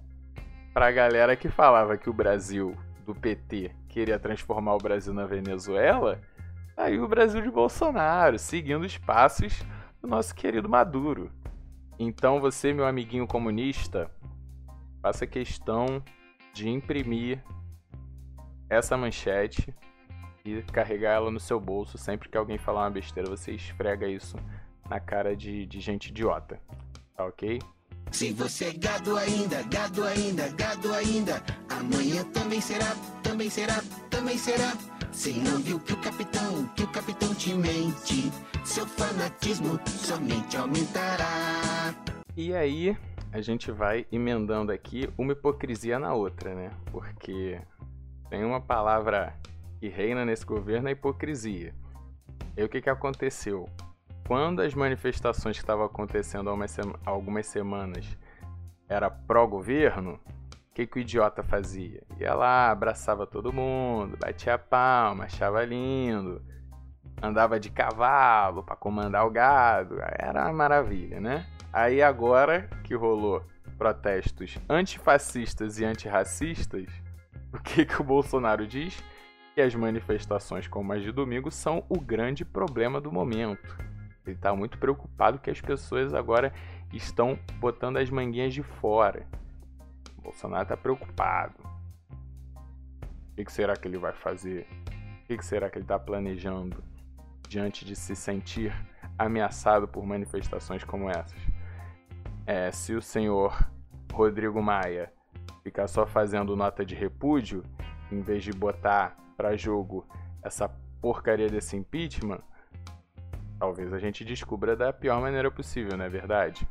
pra 0.78 0.92
galera 0.92 1.34
que 1.34 1.48
falava 1.48 1.98
que 1.98 2.08
o 2.08 2.12
Brasil 2.12 2.72
do 3.04 3.12
PT 3.12 3.72
queria 3.88 4.16
transformar 4.16 4.76
o 4.76 4.78
Brasil 4.78 5.12
na 5.12 5.26
Venezuela, 5.26 6.20
aí 6.76 7.00
o 7.00 7.08
Brasil 7.08 7.42
de 7.42 7.50
Bolsonaro, 7.50 8.38
seguindo 8.38 8.84
os 8.84 8.96
passos 8.96 9.60
do 10.00 10.06
nosso 10.06 10.32
querido 10.32 10.68
Maduro. 10.68 11.32
Então 11.98 12.40
você, 12.40 12.72
meu 12.72 12.86
amiguinho 12.86 13.26
comunista, 13.26 14.08
faça 15.02 15.26
questão 15.26 16.00
de 16.52 16.68
imprimir 16.68 17.42
essa 18.70 18.96
manchete 18.96 19.74
e 20.44 20.62
carregar 20.62 21.14
ela 21.14 21.28
no 21.32 21.40
seu 21.40 21.58
bolso. 21.58 21.98
Sempre 21.98 22.28
que 22.28 22.38
alguém 22.38 22.56
falar 22.56 22.84
uma 22.84 22.90
besteira, 22.90 23.28
você 23.28 23.50
esfrega 23.50 24.06
isso 24.06 24.36
na 24.88 25.00
cara 25.00 25.34
de, 25.34 25.66
de 25.66 25.80
gente 25.80 26.10
idiota. 26.10 26.60
Tá 27.16 27.24
ok? 27.24 27.58
Se 28.10 28.32
você 28.32 28.66
é 28.66 28.72
gado 28.72 29.16
ainda, 29.16 29.62
gado 29.64 30.04
ainda, 30.04 30.48
gado 30.48 30.92
ainda, 30.92 31.42
amanhã 31.68 32.24
também 32.32 32.60
será, 32.60 32.94
também 33.22 33.50
será, 33.50 33.82
também 34.10 34.36
será. 34.38 34.72
Se 35.12 35.32
não 35.32 35.58
viu 35.58 35.78
que 35.80 35.92
o 35.92 36.00
capitão, 36.00 36.66
que 36.74 36.82
o 36.82 36.88
capitão 36.88 37.34
te 37.34 37.54
mente, 37.54 38.32
seu 38.64 38.86
fanatismo 38.86 39.78
somente 39.86 40.56
aumentará. 40.56 41.94
E 42.36 42.54
aí, 42.54 42.96
a 43.32 43.40
gente 43.40 43.70
vai 43.70 44.06
emendando 44.10 44.72
aqui 44.72 45.08
uma 45.18 45.32
hipocrisia 45.32 45.98
na 45.98 46.14
outra, 46.14 46.54
né? 46.54 46.70
Porque 46.90 47.60
tem 48.30 48.44
uma 48.44 48.60
palavra 48.60 49.34
que 49.78 49.88
reina 49.88 50.24
nesse 50.24 50.44
governo, 50.44 50.88
a 50.88 50.92
hipocrisia. 50.92 51.74
E 52.56 52.62
o 52.62 52.68
que, 52.68 52.80
que 52.80 52.90
aconteceu? 52.90 53.68
Quando 54.28 54.60
as 54.60 54.74
manifestações 54.74 55.56
que 55.56 55.62
estavam 55.62 55.86
acontecendo 55.86 56.50
há 56.50 57.08
algumas 57.08 57.46
semanas 57.46 58.04
era 58.86 59.08
pró-governo, 59.08 60.20
o 60.70 60.74
que, 60.74 60.86
que 60.86 60.98
o 60.98 61.00
idiota 61.00 61.42
fazia? 61.42 62.02
Ia 62.20 62.34
lá, 62.34 62.70
abraçava 62.70 63.26
todo 63.26 63.54
mundo, 63.54 64.18
batia 64.18 64.58
palma, 64.58 65.24
achava 65.24 65.64
lindo, 65.64 66.42
andava 67.22 67.58
de 67.58 67.70
cavalo 67.70 68.62
para 68.62 68.76
comandar 68.76 69.26
o 69.26 69.30
gado, 69.30 69.96
era 69.98 70.44
uma 70.44 70.52
maravilha, 70.52 71.18
né? 71.18 71.46
Aí 71.72 72.02
agora 72.02 72.68
que 72.84 72.94
rolou 72.94 73.42
protestos 73.78 74.58
antifascistas 74.68 75.78
e 75.78 75.86
antirracistas, 75.86 76.86
o 77.50 77.58
que, 77.62 77.86
que 77.86 77.98
o 77.98 78.04
Bolsonaro 78.04 78.66
diz? 78.66 79.02
Que 79.54 79.62
as 79.62 79.74
manifestações 79.74 80.68
como 80.68 80.92
as 80.92 81.02
de 81.02 81.12
domingo 81.12 81.50
são 81.50 81.82
o 81.88 81.98
grande 81.98 82.44
problema 82.44 83.00
do 83.00 83.10
momento. 83.10 83.88
Ele 84.28 84.36
está 84.36 84.54
muito 84.54 84.78
preocupado 84.78 85.38
que 85.38 85.50
as 85.50 85.60
pessoas 85.60 86.14
agora 86.14 86.52
estão 86.92 87.38
botando 87.58 87.96
as 87.96 88.10
manguinhas 88.10 88.54
de 88.54 88.62
fora. 88.62 89.26
O 90.18 90.22
Bolsonaro 90.22 90.62
está 90.62 90.76
preocupado. 90.76 91.54
O 93.32 93.44
que 93.44 93.52
será 93.52 93.74
que 93.76 93.86
ele 93.86 93.98
vai 93.98 94.12
fazer? 94.12 94.66
O 95.22 95.26
que 95.26 95.44
será 95.44 95.70
que 95.70 95.78
ele 95.78 95.84
está 95.84 95.98
planejando 95.98 96.82
diante 97.48 97.84
de 97.84 97.94
se 97.94 98.16
sentir 98.16 98.74
ameaçado 99.18 99.86
por 99.86 100.04
manifestações 100.04 100.84
como 100.84 101.08
essas? 101.08 101.40
É, 102.46 102.70
se 102.72 102.94
o 102.94 103.02
senhor 103.02 103.56
Rodrigo 104.12 104.60
Maia 104.62 105.12
ficar 105.62 105.86
só 105.86 106.06
fazendo 106.06 106.56
nota 106.56 106.84
de 106.84 106.94
repúdio, 106.94 107.62
em 108.10 108.20
vez 108.20 108.42
de 108.42 108.52
botar 108.52 109.16
para 109.36 109.56
jogo 109.56 110.06
essa 110.42 110.68
porcaria 111.00 111.48
desse 111.48 111.76
impeachment, 111.76 112.40
talvez 113.58 113.92
a 113.92 113.98
gente 113.98 114.24
descubra 114.24 114.76
da 114.76 114.92
pior 114.92 115.20
maneira 115.20 115.50
possível, 115.50 115.96
não 115.96 116.04
é 116.04 116.08
verdade? 116.08 116.66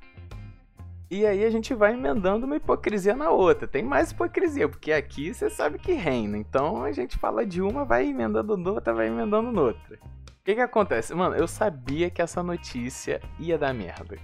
E 1.09 1.25
aí 1.25 1.45
a 1.45 1.49
gente 1.49 1.73
vai 1.73 1.93
emendando 1.93 2.45
uma 2.45 2.57
hipocrisia 2.57 3.15
na 3.15 3.29
outra. 3.29 3.65
Tem 3.65 3.81
mais 3.81 4.11
hipocrisia, 4.11 4.67
porque 4.67 4.91
aqui 4.91 5.33
você 5.33 5.49
sabe 5.49 5.79
que 5.79 5.93
reina. 5.93 6.37
Então 6.37 6.83
a 6.83 6.91
gente 6.91 7.17
fala 7.17 7.45
de 7.45 7.61
uma, 7.61 7.85
vai 7.85 8.07
emendando 8.07 8.57
noutra, 8.57 8.93
vai 8.93 9.07
emendando 9.07 9.51
noutra. 9.51 9.97
O 9.97 10.43
que 10.43 10.55
que 10.55 10.61
acontece? 10.61 11.13
Mano, 11.13 11.35
eu 11.35 11.47
sabia 11.47 12.09
que 12.09 12.21
essa 12.21 12.43
notícia 12.43 13.21
ia 13.39 13.57
dar 13.57 13.73
merda. 13.73 14.17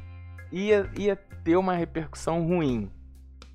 Ia, 0.51 0.89
ia 0.98 1.15
ter 1.15 1.55
uma 1.55 1.74
repercussão 1.74 2.46
ruim. 2.46 2.91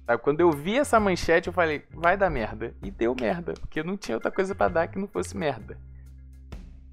Sabe? 0.07 0.23
Quando 0.23 0.41
eu 0.41 0.50
vi 0.50 0.79
essa 0.79 0.99
manchete, 0.99 1.49
eu 1.49 1.53
falei, 1.53 1.85
vai 1.93 2.17
dar 2.17 2.31
merda. 2.31 2.75
E 2.83 2.91
deu 2.91 3.15
merda, 3.15 3.53
porque 3.61 3.83
não 3.83 3.97
tinha 3.97 4.17
outra 4.17 4.31
coisa 4.31 4.55
para 4.55 4.73
dar 4.73 4.88
que 4.88 4.99
não 4.99 5.07
fosse 5.07 5.37
merda. 5.37 5.79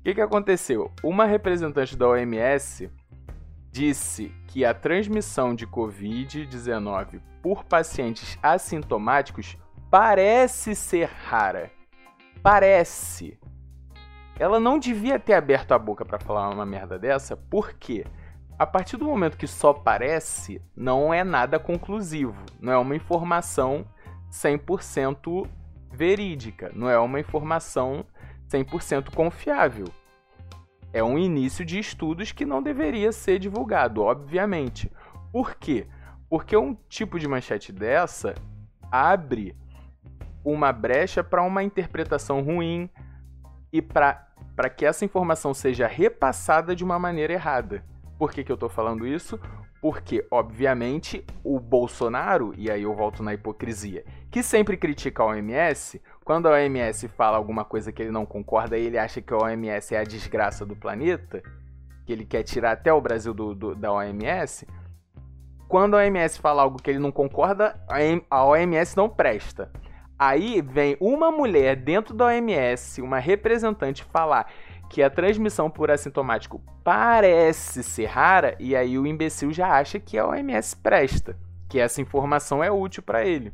Que, 0.06 0.14
que 0.14 0.22
aconteceu? 0.22 0.92
Uma 1.02 1.26
representante 1.26 1.98
da 1.98 2.08
OMS 2.08 2.92
disse 3.72 4.32
que 4.46 4.64
a 4.64 4.72
transmissão 4.72 5.56
de 5.56 5.66
Covid-19 5.66 7.20
por 7.42 7.64
pacientes 7.64 8.38
assintomáticos 8.44 9.58
parece 9.90 10.76
ser 10.76 11.10
rara. 11.10 11.72
Parece. 12.44 13.40
Ela 14.38 14.60
não 14.60 14.78
devia 14.78 15.18
ter 15.18 15.34
aberto 15.34 15.72
a 15.72 15.80
boca 15.80 16.06
para 16.06 16.20
falar 16.20 16.50
uma 16.50 16.68
merda 16.68 17.00
dessa, 17.00 17.36
porque 17.36 18.06
a 18.60 18.68
partir 18.68 18.98
do 18.98 19.06
momento 19.06 19.36
que 19.36 19.48
só 19.48 19.74
parece, 19.74 20.62
não 20.78 21.12
é 21.12 21.24
nada 21.24 21.58
conclusivo, 21.58 22.46
não 22.62 22.72
é 22.72 22.78
uma 22.78 22.96
informação 22.96 23.84
100% 24.30 25.50
verídica, 25.92 26.72
não 26.76 26.88
é 26.88 27.00
uma 27.00 27.20
informação 27.20 28.06
100% 28.56 29.14
confiável. 29.14 29.88
É 30.94 31.04
um 31.04 31.18
início 31.18 31.66
de 31.66 31.78
estudos 31.78 32.32
que 32.32 32.46
não 32.46 32.64
deveria 32.64 33.12
ser 33.12 33.38
divulgado, 33.40 34.02
obviamente. 34.02 34.90
Por 35.32 35.56
quê? 35.56 35.88
Porque 36.30 36.56
um 36.56 36.74
tipo 36.88 37.20
de 37.20 37.28
manchete 37.28 37.74
dessa 37.74 38.34
abre 38.90 39.56
uma 40.44 40.72
brecha 40.72 41.24
para 41.24 41.44
uma 41.44 41.64
interpretação 41.64 42.42
ruim 42.42 42.90
e 43.74 43.82
para 43.82 44.70
que 44.76 44.86
essa 44.86 45.04
informação 45.04 45.54
seja 45.54 45.88
repassada 45.88 46.76
de 46.76 46.84
uma 46.84 46.98
maneira 46.98 47.34
errada. 47.34 47.84
Por 48.18 48.32
que, 48.32 48.44
que 48.44 48.52
eu 48.52 48.58
tô 48.58 48.70
falando 48.70 49.06
isso? 49.06 49.40
Porque, 49.82 50.26
obviamente, 50.32 51.26
o 51.44 51.60
Bolsonaro, 51.60 52.54
e 52.58 52.72
aí 52.72 52.84
eu 52.84 52.96
volto 52.96 53.22
na 53.22 53.34
hipocrisia, 53.34 54.06
que 54.32 54.42
sempre 54.42 54.78
critica 54.78 55.22
a 55.22 55.28
OMS, 55.28 56.02
quando 56.26 56.48
a 56.48 56.54
OMS 56.54 57.08
fala 57.10 57.38
alguma 57.38 57.64
coisa 57.64 57.92
que 57.92 58.02
ele 58.02 58.10
não 58.10 58.26
concorda 58.26 58.76
e 58.76 58.88
ele 58.88 58.98
acha 58.98 59.22
que 59.22 59.32
a 59.32 59.38
OMS 59.38 59.94
é 59.94 60.00
a 60.00 60.04
desgraça 60.04 60.66
do 60.66 60.76
planeta, 60.76 61.44
que 62.04 62.12
ele 62.12 62.26
quer 62.26 62.42
tirar 62.42 62.72
até 62.72 62.92
o 62.92 63.00
Brasil 63.00 63.32
do, 63.32 63.54
do, 63.54 63.76
da 63.76 63.94
OMS, 63.94 64.68
quando 65.68 65.94
a 65.94 66.00
OMS 66.00 66.40
fala 66.40 66.64
algo 66.64 66.82
que 66.82 66.90
ele 66.90 66.98
não 66.98 67.12
concorda, 67.12 67.80
a 68.30 68.44
OMS 68.44 68.98
não 68.98 69.08
presta. 69.08 69.72
Aí 70.18 70.64
vem 70.64 70.98
uma 71.00 71.32
mulher 71.32 71.76
dentro 71.76 72.16
da 72.16 72.26
OMS, 72.26 73.04
uma 73.04 73.20
representante, 73.20 74.04
falar 74.04 74.52
que 74.90 75.04
a 75.04 75.12
transmissão 75.12 75.70
por 75.70 75.92
assintomático 75.92 76.60
parece 76.84 77.84
ser 77.84 78.06
rara 78.06 78.56
e 78.60 78.76
aí 78.76 78.98
o 78.98 79.06
imbecil 79.06 79.52
já 79.52 79.78
acha 79.78 80.00
que 80.00 80.18
a 80.18 80.26
OMS 80.26 80.76
presta, 80.78 81.38
que 81.70 81.80
essa 81.80 82.02
informação 82.02 82.64
é 82.64 82.72
útil 82.72 83.04
para 83.04 83.24
ele. 83.24 83.54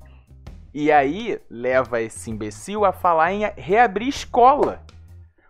E 0.73 0.91
aí 0.91 1.39
leva 1.49 2.01
esse 2.01 2.31
imbecil 2.31 2.85
a 2.85 2.91
falar 2.93 3.33
em 3.33 3.41
reabrir 3.57 4.07
escola. 4.07 4.81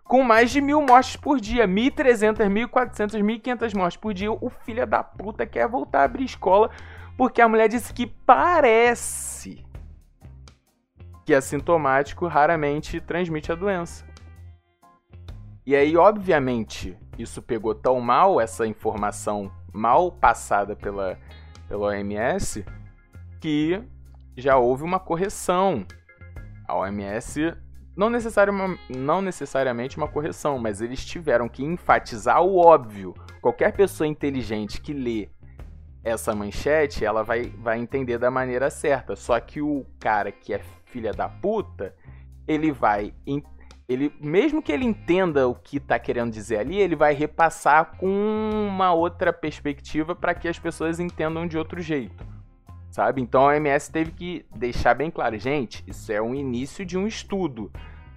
Com 0.04 0.22
mais 0.22 0.50
de 0.50 0.60
mil 0.60 0.82
mortes 0.82 1.16
por 1.16 1.40
dia, 1.40 1.66
1.300, 1.66 2.38
1.400, 2.48 3.22
1.500 3.22 3.76
mortes 3.76 3.96
por 3.96 4.12
dia, 4.12 4.32
o 4.32 4.50
filho 4.50 4.86
da 4.86 5.02
puta 5.02 5.46
quer 5.46 5.68
voltar 5.68 6.00
a 6.00 6.04
abrir 6.04 6.24
escola 6.24 6.70
porque 7.16 7.40
a 7.40 7.48
mulher 7.48 7.68
disse 7.68 7.92
que 7.94 8.06
parece 8.06 9.64
que 11.24 11.34
assintomático 11.34 12.26
raramente 12.26 13.00
transmite 13.00 13.52
a 13.52 13.54
doença. 13.54 14.04
E 15.64 15.76
aí, 15.76 15.96
obviamente, 15.96 16.98
isso 17.16 17.40
pegou 17.40 17.74
tão 17.74 18.00
mal, 18.00 18.40
essa 18.40 18.66
informação 18.66 19.52
mal 19.72 20.10
passada 20.10 20.74
pela, 20.74 21.16
pela 21.68 21.86
OMS, 21.86 22.64
que 23.40 23.80
já 24.36 24.56
houve 24.56 24.82
uma 24.82 24.98
correção. 24.98 25.86
A 26.66 26.76
OMS, 26.76 27.54
não, 27.96 28.10
não 28.88 29.20
necessariamente 29.20 29.96
uma 29.96 30.08
correção, 30.08 30.58
mas 30.58 30.80
eles 30.80 31.04
tiveram 31.04 31.48
que 31.48 31.64
enfatizar 31.64 32.42
o 32.42 32.56
óbvio. 32.56 33.14
Qualquer 33.40 33.72
pessoa 33.72 34.06
inteligente 34.06 34.80
que 34.80 34.92
lê 34.92 35.28
essa 36.02 36.34
manchete, 36.34 37.04
ela 37.04 37.22
vai, 37.22 37.52
vai 37.58 37.78
entender 37.78 38.18
da 38.18 38.30
maneira 38.30 38.70
certa. 38.70 39.14
Só 39.14 39.38
que 39.38 39.60
o 39.60 39.86
cara 40.00 40.32
que 40.32 40.54
é 40.54 40.60
filha 40.86 41.12
da 41.12 41.28
puta, 41.28 41.94
ele 42.46 42.72
vai 42.72 43.14
ele 43.88 44.12
mesmo 44.20 44.62
que 44.62 44.72
ele 44.72 44.84
entenda 44.84 45.46
o 45.46 45.54
que 45.54 45.76
está 45.76 45.98
querendo 45.98 46.32
dizer 46.32 46.58
ali, 46.58 46.78
ele 46.78 46.96
vai 46.96 47.12
repassar 47.12 47.96
com 47.98 48.08
uma 48.08 48.92
outra 48.92 49.32
perspectiva 49.32 50.14
para 50.14 50.34
que 50.34 50.48
as 50.48 50.58
pessoas 50.58 50.98
entendam 50.98 51.46
de 51.46 51.58
outro 51.58 51.80
jeito. 51.80 52.24
Sabe? 52.92 53.20
Então 53.20 53.48
a 53.48 53.54
OMS 53.54 53.90
teve 53.90 54.12
que 54.12 54.46
deixar 54.54 54.94
bem 54.94 55.10
claro, 55.10 55.38
gente, 55.38 55.82
isso 55.86 56.12
é 56.12 56.22
um 56.22 56.34
início 56.34 56.84
de 56.84 56.96
um 56.96 57.06
estudo, 57.06 57.72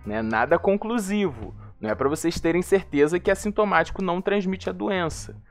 né? 0.05 0.21
Nada 0.21 0.59
conclusivo. 0.59 1.55
Não 1.79 1.89
é 1.89 1.95
para 1.95 2.09
vocês 2.09 2.39
terem 2.39 2.61
certeza 2.61 3.19
que 3.19 3.31
assintomático 3.31 4.03
não 4.03 4.21
transmite 4.21 4.69
a 4.69 4.73
doença. 4.73 5.41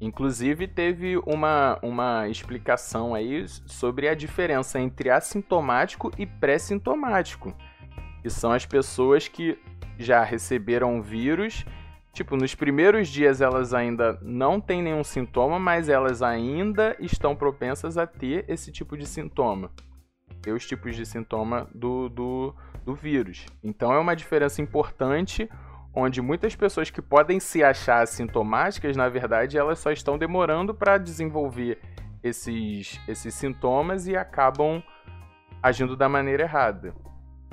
Inclusive 0.00 0.68
teve 0.68 1.18
uma, 1.26 1.78
uma 1.82 2.28
explicação 2.28 3.12
aí 3.12 3.44
sobre 3.66 4.08
a 4.08 4.14
diferença 4.14 4.80
entre 4.80 5.10
assintomático 5.10 6.12
e 6.16 6.24
pré-sintomático 6.24 7.52
que 8.22 8.30
são 8.30 8.52
as 8.52 8.66
pessoas 8.66 9.28
que 9.28 9.58
já 9.98 10.22
receberam 10.22 11.00
vírus. 11.02 11.64
Tipo, 12.18 12.36
nos 12.36 12.52
primeiros 12.52 13.06
dias 13.06 13.40
elas 13.40 13.72
ainda 13.72 14.18
não 14.20 14.60
têm 14.60 14.82
nenhum 14.82 15.04
sintoma, 15.04 15.56
mas 15.56 15.88
elas 15.88 16.20
ainda 16.20 16.96
estão 16.98 17.36
propensas 17.36 17.96
a 17.96 18.08
ter 18.08 18.44
esse 18.48 18.72
tipo 18.72 18.98
de 18.98 19.06
sintoma. 19.06 19.70
Ter 20.42 20.50
os 20.50 20.66
tipos 20.66 20.96
de 20.96 21.06
sintoma 21.06 21.68
do, 21.72 22.08
do, 22.08 22.56
do 22.84 22.92
vírus. 22.92 23.46
Então 23.62 23.92
é 23.92 24.00
uma 24.00 24.16
diferença 24.16 24.60
importante, 24.60 25.48
onde 25.94 26.20
muitas 26.20 26.56
pessoas 26.56 26.90
que 26.90 27.00
podem 27.00 27.38
se 27.38 27.62
achar 27.62 28.02
assintomáticas, 28.02 28.96
na 28.96 29.08
verdade, 29.08 29.56
elas 29.56 29.78
só 29.78 29.92
estão 29.92 30.18
demorando 30.18 30.74
para 30.74 30.98
desenvolver 30.98 31.78
esses, 32.20 33.00
esses 33.06 33.32
sintomas 33.32 34.08
e 34.08 34.16
acabam 34.16 34.82
agindo 35.62 35.96
da 35.96 36.08
maneira 36.08 36.42
errada. 36.42 36.92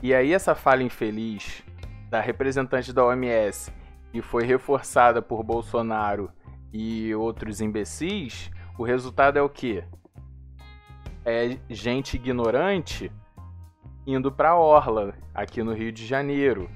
E 0.01 0.11
aí 0.11 0.33
essa 0.33 0.55
falha 0.55 0.81
infeliz 0.81 1.63
da 2.09 2.19
representante 2.19 2.91
da 2.91 3.05
OMS, 3.05 3.71
que 4.15 4.21
foi 4.21 4.45
reforçada 4.45 5.21
por 5.21 5.43
Bolsonaro 5.43 6.31
e 6.71 7.13
outros 7.13 7.59
imbecis, 7.59 8.49
o 8.79 8.83
resultado 8.85 9.37
é 9.37 9.41
o 9.41 9.49
quê? 9.49 9.83
É 11.25 11.57
gente 11.69 12.15
ignorante 12.15 13.11
indo 14.07 14.31
para 14.31 14.51
a 14.51 14.57
orla 14.57 15.15
aqui 15.33 15.61
no 15.61 15.73
Rio 15.73 15.91
de 15.91 16.05
Janeiro. 16.05 16.69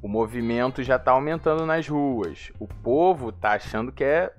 O 0.00 0.08
movimento 0.08 0.82
já 0.82 0.96
está 0.96 1.10
aumentando 1.10 1.66
nas 1.66 1.86
ruas. 1.86 2.50
O 2.58 2.66
povo 2.66 3.30
tá 3.30 3.52
achando 3.52 3.92
que 3.92 4.02
é 4.02 4.34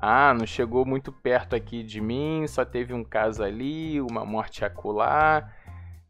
ah, 0.00 0.32
não 0.32 0.46
chegou 0.46 0.86
muito 0.86 1.12
perto 1.12 1.54
aqui 1.54 1.82
de 1.82 2.00
mim, 2.00 2.46
só 2.46 2.64
teve 2.64 2.94
um 2.94 3.04
caso 3.04 3.42
ali, 3.42 4.00
uma 4.00 4.24
morte 4.24 4.64
acolá 4.64 5.52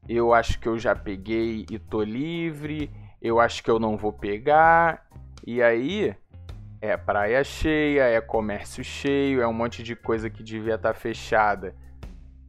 eu 0.08 0.32
acho 0.32 0.58
que 0.58 0.66
eu 0.66 0.78
já 0.78 0.96
peguei 0.96 1.66
e 1.70 1.78
tô 1.78 2.02
livre, 2.02 2.90
eu 3.20 3.38
acho 3.38 3.62
que 3.62 3.70
eu 3.70 3.78
não 3.78 3.96
vou 3.96 4.12
pegar. 4.12 5.06
E 5.50 5.62
aí 5.62 6.14
é 6.78 6.94
praia 6.94 7.42
cheia, 7.42 8.02
é 8.02 8.20
comércio 8.20 8.84
cheio, 8.84 9.40
é 9.40 9.48
um 9.48 9.52
monte 9.54 9.82
de 9.82 9.96
coisa 9.96 10.28
que 10.28 10.42
devia 10.42 10.74
estar 10.74 10.92
tá 10.92 10.94
fechada, 10.94 11.74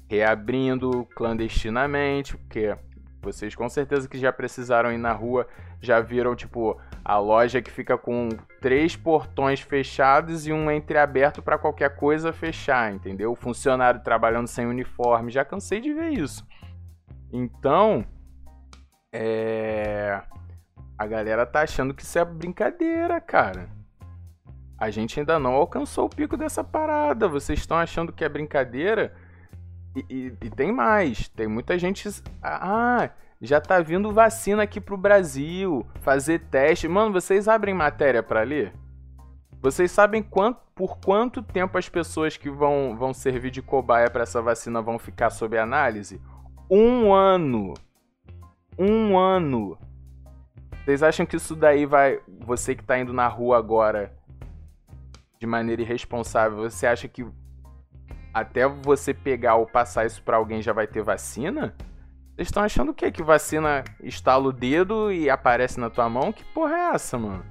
reabrindo 0.10 1.08
clandestinamente, 1.16 2.36
porque 2.36 2.78
vocês 3.22 3.56
com 3.56 3.70
certeza 3.70 4.10
que 4.10 4.18
já 4.18 4.34
precisaram 4.34 4.92
ir 4.92 4.98
na 4.98 5.14
rua, 5.14 5.48
já 5.80 6.02
viram 6.02 6.36
tipo 6.36 6.78
a 7.02 7.18
loja 7.18 7.62
que 7.62 7.72
fica 7.72 7.98
com 7.98 8.28
três 8.60 8.98
portões 8.98 9.62
fechados 9.62 10.46
e 10.46 10.52
um 10.52 10.70
entreaberto 10.70 11.42
para 11.42 11.58
qualquer 11.58 11.96
coisa 11.96 12.34
fechar, 12.34 12.94
entendeu? 12.94 13.32
O 13.32 13.36
funcionário 13.36 14.04
trabalhando 14.04 14.48
sem 14.48 14.68
uniforme, 14.68 15.32
já 15.32 15.46
cansei 15.46 15.80
de 15.80 15.94
ver 15.94 16.10
isso. 16.10 16.46
Então, 17.32 18.04
é... 19.14 20.22
a 21.00 21.08
galera 21.08 21.46
tá 21.46 21.62
achando 21.62 21.94
que 21.94 22.04
isso 22.04 22.20
é 22.20 22.26
brincadeira, 22.26 23.22
cara. 23.22 23.70
A 24.78 24.90
gente 24.90 25.18
ainda 25.18 25.40
não 25.40 25.54
alcançou 25.54 26.08
o 26.08 26.10
pico 26.10 26.36
dessa 26.36 26.62
parada. 26.62 27.26
Vocês 27.26 27.60
estão 27.60 27.78
achando 27.78 28.12
que 28.12 28.22
é 28.22 28.28
brincadeira? 28.28 29.16
E, 29.96 30.06
e, 30.10 30.26
e, 30.28 30.50
tem 30.50 30.74
mais. 30.74 31.30
Tem 31.30 31.48
muita 31.48 31.80
gente. 31.80 32.10
Ah, 32.44 33.12
já 33.42 33.62
tá 33.62 33.80
vindo 33.80 34.12
vacina 34.12 34.64
aqui 34.64 34.82
pro 34.82 34.98
Brasil. 34.98 35.88
Fazer 36.02 36.40
teste. 36.40 36.86
Mano, 36.90 37.14
vocês 37.14 37.48
abrem 37.48 37.74
matéria 37.74 38.22
para 38.22 38.44
ler? 38.44 38.74
Vocês 39.62 39.92
sabem 39.92 40.22
quanto, 40.22 40.60
por 40.76 40.98
quanto 41.00 41.42
tempo 41.42 41.78
as 41.78 41.88
pessoas 41.88 42.36
que 42.36 42.50
vão, 42.50 42.98
vão 42.98 43.14
servir 43.14 43.52
de 43.52 43.62
cobaia 43.62 44.10
para 44.10 44.24
essa 44.24 44.42
vacina 44.42 44.82
vão 44.82 45.00
ficar 45.00 45.30
sob 45.30 45.58
análise? 45.58 46.22
Um 46.70 47.14
ano. 47.14 47.74
Um 48.78 49.18
ano. 49.18 49.78
Vocês 50.84 51.04
acham 51.04 51.26
que 51.26 51.36
isso 51.36 51.56
daí 51.56 51.86
vai. 51.86 52.20
Você 52.46 52.76
que 52.76 52.84
tá 52.84 52.98
indo 52.98 53.14
na 53.14 53.28
rua 53.28 53.58
agora 53.58 54.14
de 55.40 55.46
maneira 55.46 55.82
irresponsável, 55.82 56.58
você 56.58 56.86
acha 56.86 57.08
que 57.08 57.26
até 58.34 58.68
você 58.68 59.14
pegar 59.14 59.56
ou 59.56 59.66
passar 59.66 60.06
isso 60.06 60.22
para 60.24 60.38
alguém 60.38 60.62
já 60.62 60.74
vai 60.74 60.88
ter 60.88 61.02
vacina? 61.02 61.76
Vocês 62.36 62.48
estão 62.48 62.64
achando 62.64 62.92
o 62.92 62.94
quê? 62.94 63.12
Que 63.12 63.22
vacina 63.22 63.84
estala 64.02 64.48
o 64.48 64.54
dedo 64.54 65.12
e 65.12 65.30
aparece 65.30 65.80
na 65.80 65.90
tua 65.90 66.10
mão? 66.10 66.32
Que 66.32 66.44
porra 66.46 66.74
é 66.74 66.96
essa, 66.96 67.18
mano? 67.18 67.44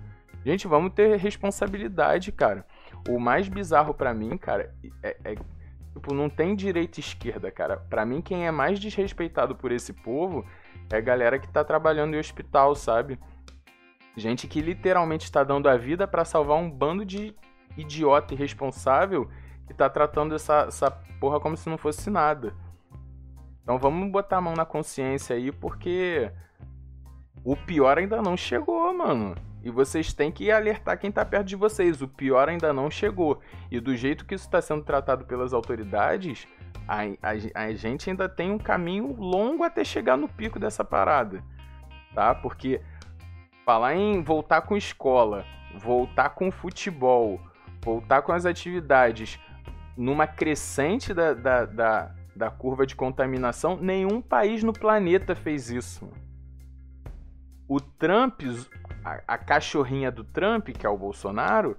Gente, 0.45 0.67
vamos 0.67 0.93
ter 0.95 1.19
responsabilidade, 1.19 2.33
cara. 2.33 2.65
O 3.09 3.19
mais 3.19 3.49
bizarro 3.49 3.93
para 3.93 4.15
mim, 4.15 4.37
cara, 4.39 4.75
é, 5.03 5.17
é, 5.25 5.35
tipo, 5.93 6.15
não 6.15 6.31
tem 6.31 6.55
direita 6.55 7.01
e 7.01 7.03
esquerda, 7.03 7.51
cara. 7.51 7.77
Para 7.77 8.07
mim, 8.07 8.23
quem 8.23 8.47
é 8.47 8.51
mais 8.51 8.81
desrespeitado 8.81 9.55
por 9.55 9.73
esse 9.73 9.93
povo 9.93 10.47
é 10.91 11.01
galera 11.01 11.39
que 11.39 11.49
tá 11.49 11.63
trabalhando 11.63 12.15
em 12.15 12.19
hospital, 12.19 12.75
sabe? 12.75 13.19
Gente 14.17 14.49
que 14.49 14.61
literalmente 14.61 15.25
está 15.25 15.45
dando 15.45 15.69
a 15.69 15.77
vida 15.77 16.07
para 16.07 16.25
salvar 16.25 16.59
um 16.59 16.71
bando 16.71 17.05
de 17.05 17.35
idiota 17.77 18.35
irresponsável 18.35 19.31
que 19.67 19.75
tá 19.75 19.89
tratando 19.89 20.35
essa, 20.35 20.65
essa 20.69 20.91
porra 21.21 21.39
como 21.39 21.57
se 21.57 21.69
não 21.69 21.79
fosse 21.79 22.11
nada. 22.11 22.55
Então 23.63 23.79
vamos 23.79 24.11
botar 24.11 24.39
a 24.39 24.41
mão 24.41 24.55
na 24.55 24.65
consciência 24.65 25.37
aí, 25.37 25.53
porque 25.53 26.33
o 27.45 27.55
pior 27.55 27.99
ainda 27.99 28.23
não 28.23 28.37
chegou, 28.37 28.93
mano. 28.95 29.35
E 29.63 29.71
vocês 29.71 30.13
têm 30.15 30.33
que 30.33 30.51
alertar 30.51 30.99
quem 30.99 31.13
tá 31.13 31.25
perto 31.25 31.47
de 31.47 31.57
vocês. 31.57 32.01
O 32.01 32.09
pior 32.09 32.49
ainda 32.49 32.73
não 32.73 32.91
chegou. 32.91 33.41
E 33.71 33.79
do 33.79 33.95
jeito 33.95 34.25
que 34.25 34.35
isso 34.35 34.47
está 34.47 34.63
sendo 34.63 34.83
tratado 34.83 35.27
pelas 35.27 35.53
autoridades, 35.53 36.49
a, 36.89 37.03
a, 37.03 37.65
a, 37.67 37.75
gente 37.75 38.09
ainda 38.09 38.29
tem 38.29 38.51
um 38.51 38.59
caminho 38.59 39.15
longo 39.15 39.63
até 39.63 39.85
chegar 39.85 40.17
no 40.17 40.27
pico 40.27 40.59
dessa 40.59 40.83
parada. 40.83 41.45
Tá? 42.15 42.35
Porque 42.35 42.81
falar 43.65 43.95
em 43.95 44.23
voltar 44.23 44.63
com 44.63 44.75
escola, 44.75 45.45
voltar 45.79 46.31
com 46.31 46.51
futebol, 46.51 47.39
voltar 47.85 48.23
com 48.23 48.33
as 48.33 48.47
atividades 48.47 49.39
numa 49.95 50.27
crescente 50.27 51.13
da, 51.13 51.35
da, 51.35 51.67
da, 51.67 52.15
da 52.35 52.51
curva 52.51 52.87
de 52.87 52.97
contaminação, 52.97 53.77
nenhum 53.77 54.23
país 54.23 54.63
no 54.63 54.73
planeta 54.73 55.35
fez 55.35 55.69
isso. 55.71 56.09
O 57.69 57.81
Trump, 57.81 58.41
a, 59.05 59.21
a 59.29 59.37
cachorrinha 59.37 60.11
do 60.11 60.25
Trump, 60.25 60.69
que 60.69 60.87
é 60.87 60.89
o 60.89 60.97
Bolsonaro, 60.97 61.77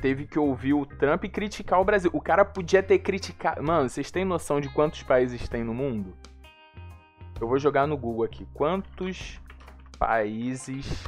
teve 0.00 0.26
que 0.26 0.38
ouvir 0.38 0.74
o 0.74 0.84
Trump 0.84 1.24
criticar 1.24 1.80
o 1.80 1.84
Brasil. 1.84 2.10
O 2.12 2.20
cara 2.20 2.44
podia 2.44 2.82
ter 2.82 2.98
criticado. 2.98 3.62
Mano, 3.62 3.88
vocês 3.88 4.10
têm 4.10 4.24
noção 4.24 4.60
de 4.60 4.68
quantos 4.68 5.02
países 5.02 5.48
tem 5.48 5.64
no 5.64 5.74
mundo? 5.74 6.14
Eu 7.40 7.48
vou 7.48 7.58
jogar 7.58 7.86
no 7.86 7.96
Google 7.96 8.24
aqui. 8.24 8.46
Quantos 8.54 9.40
países 9.98 11.04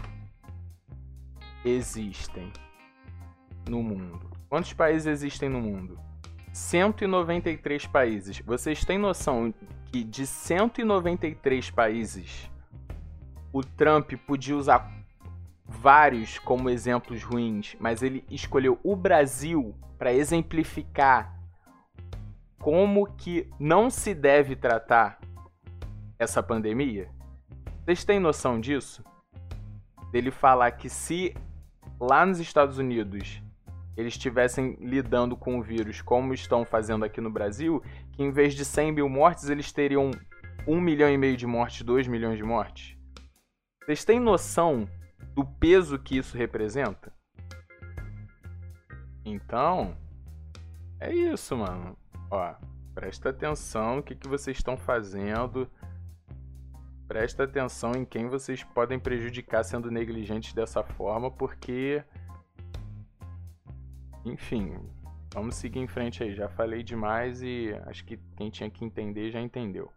existem 1.65 2.53
no 3.69 3.83
mundo? 3.83 4.21
Quantos 4.49 4.73
países 4.73 5.07
existem 5.07 5.49
no 5.49 5.61
mundo? 5.61 5.99
193 6.53 7.87
países. 7.87 8.41
Vocês 8.41 8.85
têm 8.85 8.99
noção 8.99 9.53
que 9.93 10.03
de 10.05 10.27
193 10.27 11.71
países, 11.71 12.51
o 13.53 13.63
Trump 13.63 14.13
podia 14.27 14.57
usar 14.57 14.98
vários 15.69 16.39
como 16.39 16.71
exemplos 16.71 17.23
ruins, 17.23 17.77
mas 17.79 18.03
ele 18.03 18.25
escolheu 18.31 18.81
o 18.83 18.97
Brasil 18.97 19.75
para 19.99 20.13
exemplificar 20.13 21.39
como 22.59 23.07
que 23.15 23.49
não 23.61 23.91
se 23.91 24.15
deve 24.15 24.57
tratar 24.57 25.21
essa 26.19 26.43
pandemia? 26.43 27.11
Vocês 27.85 28.05
têm 28.05 28.19
noção 28.19 28.59
disso? 28.59 29.05
Dele 30.11 30.31
falar 30.31 30.73
que 30.73 30.89
se 30.89 31.35
lá 32.01 32.25
nos 32.25 32.41
Estados 32.41 32.79
Unidos 32.79 33.43
eles 33.97 34.15
estivessem 34.15 34.77
lidando 34.81 35.37
com 35.37 35.59
o 35.59 35.63
vírus 35.63 36.01
como 36.01 36.33
estão 36.33 36.65
fazendo 36.65 37.05
aqui 37.05 37.21
no 37.21 37.31
Brasil, 37.31 37.83
que 38.13 38.23
em 38.23 38.31
vez 38.31 38.55
de 38.55 38.65
100 38.65 38.93
mil 38.93 39.09
mortes, 39.09 39.51
eles 39.51 39.73
teriam 39.73 40.13
1 40.67 40.81
milhão 40.81 41.11
e 41.11 41.19
meio 41.19 41.37
de 41.37 41.47
mortes, 41.47 41.83
2 41.83 42.07
milhões 42.07 42.37
de 42.37 42.45
mortes? 42.45 42.97
Vocês 43.85 44.05
têm 44.05 44.21
noção 44.21 44.89
do 45.39 45.45
peso 45.45 45.97
que 46.01 46.19
isso 46.19 46.37
representa? 46.37 47.13
Então, 49.25 49.97
é 50.99 51.15
isso, 51.15 51.57
mano. 51.57 51.97
Ó, 52.29 52.55
presta 52.93 53.31
atenção 53.31 53.97
no 53.97 54.03
que, 54.03 54.17
que 54.17 54.27
vocês 54.27 54.57
estão 54.57 54.77
fazendo. 54.77 55.71
Presta 57.07 57.45
atenção 57.45 57.93
em 57.93 58.05
quem 58.05 58.27
vocês 58.27 58.65
podem 58.65 58.99
prejudicar 58.99 59.63
sendo 59.63 59.93
negligentes 59.93 60.53
dessa 60.53 60.83
forma, 60.83 61.31
porque 61.31 62.03
enfim, 64.25 64.77
vamos 65.33 65.55
seguir 65.55 65.79
em 65.79 65.87
frente 65.87 66.21
aí. 66.21 66.35
Já 66.35 66.49
falei 66.49 66.83
demais 66.83 67.43
e 67.43 67.73
acho 67.87 68.05
que 68.05 68.17
quem 68.37 68.51
tinha 68.51 68.69
que 68.69 68.85
entender 68.85 69.31
já 69.31 69.41
entendeu. 69.41 69.89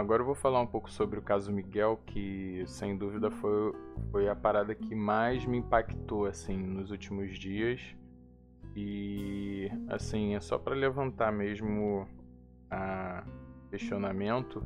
Agora 0.00 0.22
eu 0.22 0.26
vou 0.26 0.34
falar 0.34 0.62
um 0.62 0.66
pouco 0.66 0.90
sobre 0.90 1.18
o 1.18 1.22
caso 1.22 1.52
Miguel, 1.52 2.00
que 2.06 2.64
sem 2.66 2.96
dúvida 2.96 3.30
foi, 3.30 3.74
foi 4.10 4.30
a 4.30 4.34
parada 4.34 4.74
que 4.74 4.94
mais 4.94 5.44
me 5.44 5.58
impactou 5.58 6.24
assim 6.24 6.56
nos 6.56 6.90
últimos 6.90 7.38
dias. 7.38 7.94
E 8.74 9.70
assim, 9.90 10.34
é 10.34 10.40
só 10.40 10.56
para 10.56 10.74
levantar 10.74 11.30
mesmo 11.30 12.08
a 12.70 13.22
questionamento 13.68 14.64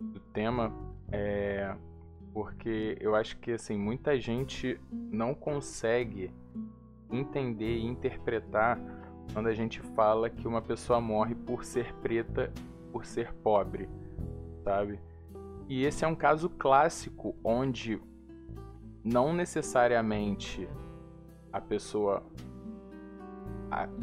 do 0.00 0.20
tema. 0.20 0.72
É, 1.12 1.76
porque 2.32 2.96
eu 2.98 3.14
acho 3.14 3.36
que 3.36 3.52
assim 3.52 3.76
muita 3.76 4.18
gente 4.18 4.80
não 4.90 5.34
consegue 5.34 6.32
entender 7.10 7.76
e 7.76 7.84
interpretar 7.84 8.80
quando 9.34 9.48
a 9.48 9.54
gente 9.54 9.82
fala 9.94 10.30
que 10.30 10.48
uma 10.48 10.62
pessoa 10.62 10.98
morre 10.98 11.34
por 11.34 11.62
ser 11.62 11.92
preta, 11.96 12.50
por 12.90 13.04
ser 13.04 13.34
pobre, 13.34 13.86
sabe? 14.66 14.98
E 15.68 15.84
esse 15.84 16.04
é 16.04 16.08
um 16.08 16.14
caso 16.14 16.50
clássico 16.50 17.36
onde 17.44 18.00
não 19.04 19.32
necessariamente 19.32 20.68
a 21.52 21.60
pessoa 21.60 22.22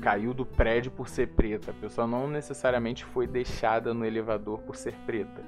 caiu 0.01 0.33
do 0.33 0.45
prédio 0.45 0.91
por 0.91 1.09
ser 1.09 1.27
preta, 1.29 1.71
a 1.71 1.73
pessoa 1.73 2.07
não 2.07 2.27
necessariamente 2.27 3.03
foi 3.03 3.27
deixada 3.27 3.93
no 3.93 4.05
elevador 4.05 4.61
por 4.61 4.75
ser 4.75 4.93
preta 5.05 5.43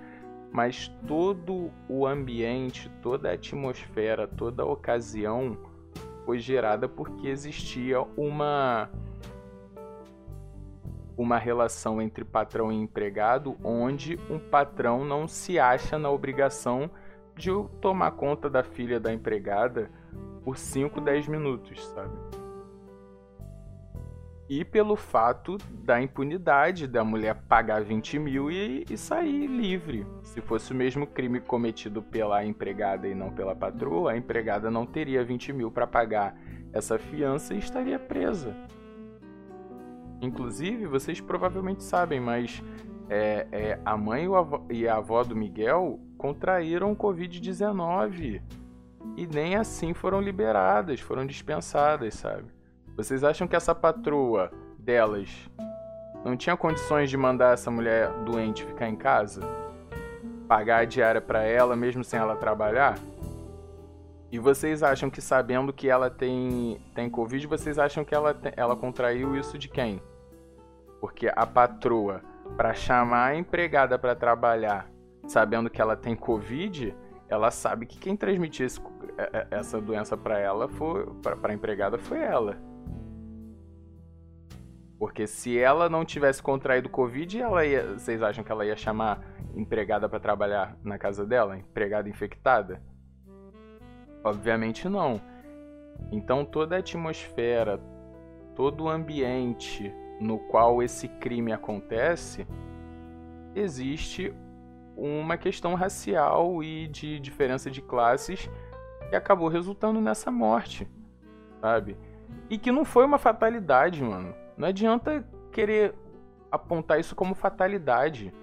mas 0.56 0.88
todo 1.06 1.70
o 1.90 2.08
ambiente, 2.08 2.90
toda 3.02 3.30
a 3.30 3.34
atmosfera, 3.34 4.26
toda 4.26 4.64
a 4.64 4.66
ocasião 4.66 5.58
foi 6.26 6.40
gerada 6.40 6.88
porque 6.88 7.28
existia 7.28 8.02
uma 8.16 8.90
uma 11.18 11.38
relação 11.38 12.02
entre 12.02 12.26
patrão 12.26 12.72
e 12.72 12.76
empregado 12.76 13.58
onde 13.64 14.20
um 14.30 14.40
patrão 14.40 15.06
não 15.06 15.28
se 15.28 15.58
acha 15.58 15.98
na 15.98 16.10
obrigação 16.10 16.90
de 17.36 17.50
tomar 17.82 18.12
conta 18.12 18.50
da 18.50 18.64
filha 18.64 19.00
da 19.00 19.14
empregada 19.14 19.90
por 20.44 20.58
5, 20.58 21.02
10 21.02 21.28
minutos, 21.28 21.86
sabe? 21.88 22.16
E 24.48 24.64
pelo 24.64 24.96
fato 24.96 25.58
da 25.72 26.00
impunidade 26.00 26.88
da 26.88 27.04
mulher 27.04 27.36
pagar 27.50 27.84
20 27.84 28.20
mil 28.20 28.52
e, 28.52 28.86
e, 28.88 28.96
sair 28.96 29.48
livre. 29.48 30.06
Se 30.22 30.40
fosse 30.40 30.72
o 30.72 30.76
mesmo 30.76 31.08
crime 31.08 31.40
cometido 31.40 32.04
pela 32.04 32.46
empregada 32.46 33.08
e 33.08 33.16
não 33.16 33.32
pela 33.32 33.56
patroa, 33.56 34.12
a 34.12 34.18
empregada 34.18 34.70
não 34.70 34.86
teria 34.86 35.26
20 35.26 35.52
mil 35.52 35.72
para 35.72 35.88
pagar 35.88 36.38
essa 36.72 37.00
fiança 37.00 37.56
e 37.56 37.58
estaria 37.58 37.98
presa. 37.98 38.56
Inclusive, 40.26 40.88
vocês 40.88 41.22
provavelmente 41.22 41.84
sabem, 41.84 42.20
mas 42.20 42.64
é, 43.08 43.48
é, 43.52 43.80
a 43.86 43.96
mãe 43.96 44.28
e 44.72 44.88
a 44.88 44.96
avó 44.96 45.24
do 45.24 45.36
Miguel 45.36 46.00
contraíram 46.18 46.96
Covid-19 46.96 48.42
e 49.16 49.28
nem 49.28 49.56
assim 49.56 49.94
foram 49.94 50.20
liberadas, 50.20 51.00
foram 51.00 51.28
dispensadas, 51.28 52.16
sabe? 52.16 52.46
Vocês 52.98 53.24
acham 53.24 53.48
que 53.48 53.56
essa 53.56 53.76
patroa 53.76 54.52
delas 54.80 55.30
não 56.24 56.36
tinha 56.36 56.58
condições 56.58 57.08
de 57.08 57.18
mandar 57.18 57.54
essa 57.54 57.70
mulher 57.70 58.12
doente 58.24 58.66
ficar 58.66 58.90
em 58.90 58.96
casa? 58.96 59.42
Pagar 60.48 60.80
a 60.80 60.86
diária 60.86 61.22
para 61.22 61.44
ela 61.44 61.76
mesmo 61.76 62.04
sem 62.04 62.20
ela 62.20 62.36
trabalhar? 62.36 62.98
E 64.32 64.40
vocês 64.40 64.82
acham 64.82 65.08
que 65.08 65.22
sabendo 65.22 65.72
que 65.72 65.88
ela 65.88 66.10
tem, 66.10 66.82
tem 66.96 67.10
Covid, 67.12 67.46
vocês 67.46 67.78
acham 67.78 68.04
que 68.04 68.16
ela, 68.16 68.36
ela 68.58 68.76
contraiu 68.76 69.38
isso 69.38 69.56
de 69.56 69.70
quem? 69.70 70.02
Porque 71.06 71.32
a 71.36 71.46
patroa, 71.46 72.24
para 72.58 72.74
chamar 72.74 73.28
a 73.28 73.36
empregada 73.36 73.96
para 73.96 74.16
trabalhar, 74.16 74.90
sabendo 75.28 75.70
que 75.70 75.80
ela 75.80 75.96
tem 75.96 76.16
Covid, 76.16 76.98
ela 77.30 77.52
sabe 77.52 77.86
que 77.86 78.00
quem 78.00 78.18
transmitiu 78.18 78.66
é, 79.16 79.22
é, 79.32 79.48
essa 79.52 79.80
doença 79.80 80.18
para 80.18 80.40
ela, 80.40 80.68
foi 80.68 81.06
para 81.22 81.52
a 81.52 81.54
empregada, 81.54 82.00
foi 82.00 82.24
ela. 82.24 82.58
Porque 84.98 85.28
se 85.28 85.60
ela 85.60 85.88
não 85.88 86.04
tivesse 86.04 86.42
contraído 86.42 86.90
Covid, 86.90 87.40
ela 87.40 87.64
ia, 87.64 87.94
vocês 87.94 88.24
acham 88.24 88.44
que 88.44 88.52
ela 88.52 88.66
ia 88.66 88.76
chamar 88.76 89.24
empregada 89.54 90.10
para 90.10 90.20
trabalhar 90.20 90.76
na 90.84 90.98
casa 90.98 91.24
dela? 91.24 91.56
Empregada 91.56 92.10
infectada? 92.10 92.82
Obviamente 94.24 94.90
não. 94.90 95.22
Então 96.12 96.44
toda 96.44 96.76
a 96.76 96.80
atmosfera, 96.80 97.80
todo 98.56 98.86
o 98.86 98.90
ambiente 98.90 99.94
no 100.20 100.40
qual 100.40 100.82
esse 100.82 101.08
crime 101.08 101.52
acontece, 101.52 102.48
existe 103.54 104.34
uma 104.96 105.38
questão 105.38 105.74
racial 105.76 106.64
e 106.64 106.88
de 106.88 107.20
diferença 107.20 107.70
de 107.70 107.82
classes 107.82 108.50
que 109.10 109.16
acabou 109.16 109.48
resultando 109.48 110.00
nessa 110.00 110.32
morte, 110.32 110.88
sabe? 111.62 111.98
E 112.50 112.58
que 112.58 112.72
não 112.72 112.86
foi 112.86 113.06
uma 113.06 113.18
fatalidade, 113.18 114.04
mano. 114.04 114.34
Não 114.58 114.68
adianta 114.68 115.26
querer 115.52 115.94
apontar 116.52 117.00
isso 117.00 117.16
como 117.16 117.36
fatalidade. 117.36 118.34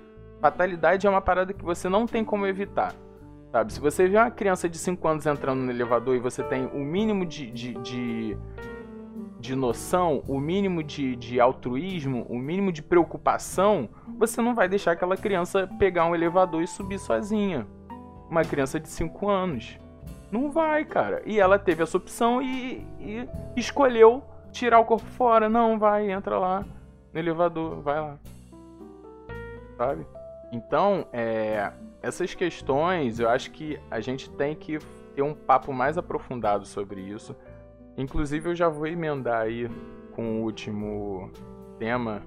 Fatalidade 0.40 1.06
é 1.06 1.10
uma 1.10 1.20
parada 1.20 1.52
que 1.52 1.64
você 1.64 1.88
não 1.88 2.06
tem 2.06 2.24
como 2.24 2.46
evitar. 2.46 2.94
Sabe? 3.50 3.72
Se 3.72 3.80
você 3.80 4.08
vê 4.08 4.16
uma 4.16 4.30
criança 4.30 4.68
de 4.68 4.78
5 4.78 5.06
anos 5.06 5.26
entrando 5.26 5.60
no 5.60 5.70
elevador 5.70 6.16
e 6.16 6.18
você 6.18 6.42
tem 6.42 6.66
o 6.66 6.78
mínimo 6.78 7.26
de, 7.26 7.50
de, 7.50 7.74
de, 7.74 8.36
de 9.42 9.56
noção, 9.56 10.22
o 10.28 10.38
mínimo 10.38 10.84
de, 10.84 11.16
de 11.16 11.40
altruísmo, 11.40 12.24
o 12.30 12.38
mínimo 12.38 12.70
de 12.70 12.80
preocupação, 12.80 13.88
você 14.16 14.40
não 14.40 14.54
vai 14.54 14.68
deixar 14.68 14.92
aquela 14.92 15.16
criança 15.16 15.68
pegar 15.80 16.06
um 16.06 16.14
elevador 16.14 16.62
e 16.62 16.66
subir 16.68 17.00
sozinha. 17.00 17.66
Uma 18.30 18.44
criança 18.44 18.78
de 18.78 18.88
5 18.88 19.28
anos. 19.28 19.80
Não 20.30 20.52
vai, 20.52 20.84
cara. 20.84 21.22
E 21.26 21.40
ela 21.40 21.58
teve 21.58 21.82
essa 21.82 21.96
opção 21.96 22.40
e, 22.40 22.86
e 23.00 23.28
escolheu 23.56 24.22
tirar 24.52 24.78
o 24.78 24.84
corpo 24.84 25.08
fora. 25.08 25.48
Não, 25.48 25.76
vai, 25.76 26.12
entra 26.12 26.38
lá 26.38 26.64
no 27.12 27.18
elevador, 27.18 27.80
vai 27.82 28.00
lá. 28.00 28.18
Sabe? 29.76 30.06
Então, 30.52 31.04
é, 31.12 31.72
essas 32.00 32.32
questões, 32.32 33.18
eu 33.18 33.28
acho 33.28 33.50
que 33.50 33.76
a 33.90 33.98
gente 33.98 34.30
tem 34.30 34.54
que 34.54 34.78
ter 35.16 35.22
um 35.22 35.34
papo 35.34 35.72
mais 35.72 35.98
aprofundado 35.98 36.64
sobre 36.64 37.00
isso. 37.00 37.34
Inclusive, 37.96 38.50
eu 38.50 38.54
já 38.54 38.68
vou 38.68 38.86
emendar 38.86 39.42
aí 39.42 39.68
com 40.12 40.40
o 40.40 40.44
último 40.44 41.30
tema 41.78 42.22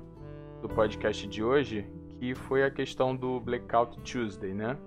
do 0.62 0.70
podcast 0.70 1.28
de 1.28 1.44
hoje, 1.44 1.88
que 2.20 2.36
foi 2.36 2.64
a 2.64 2.72
questão 2.72 3.16
do 3.16 3.40
Blackout 3.40 4.00
Tuesday, 4.02 4.54
né? 4.54 4.78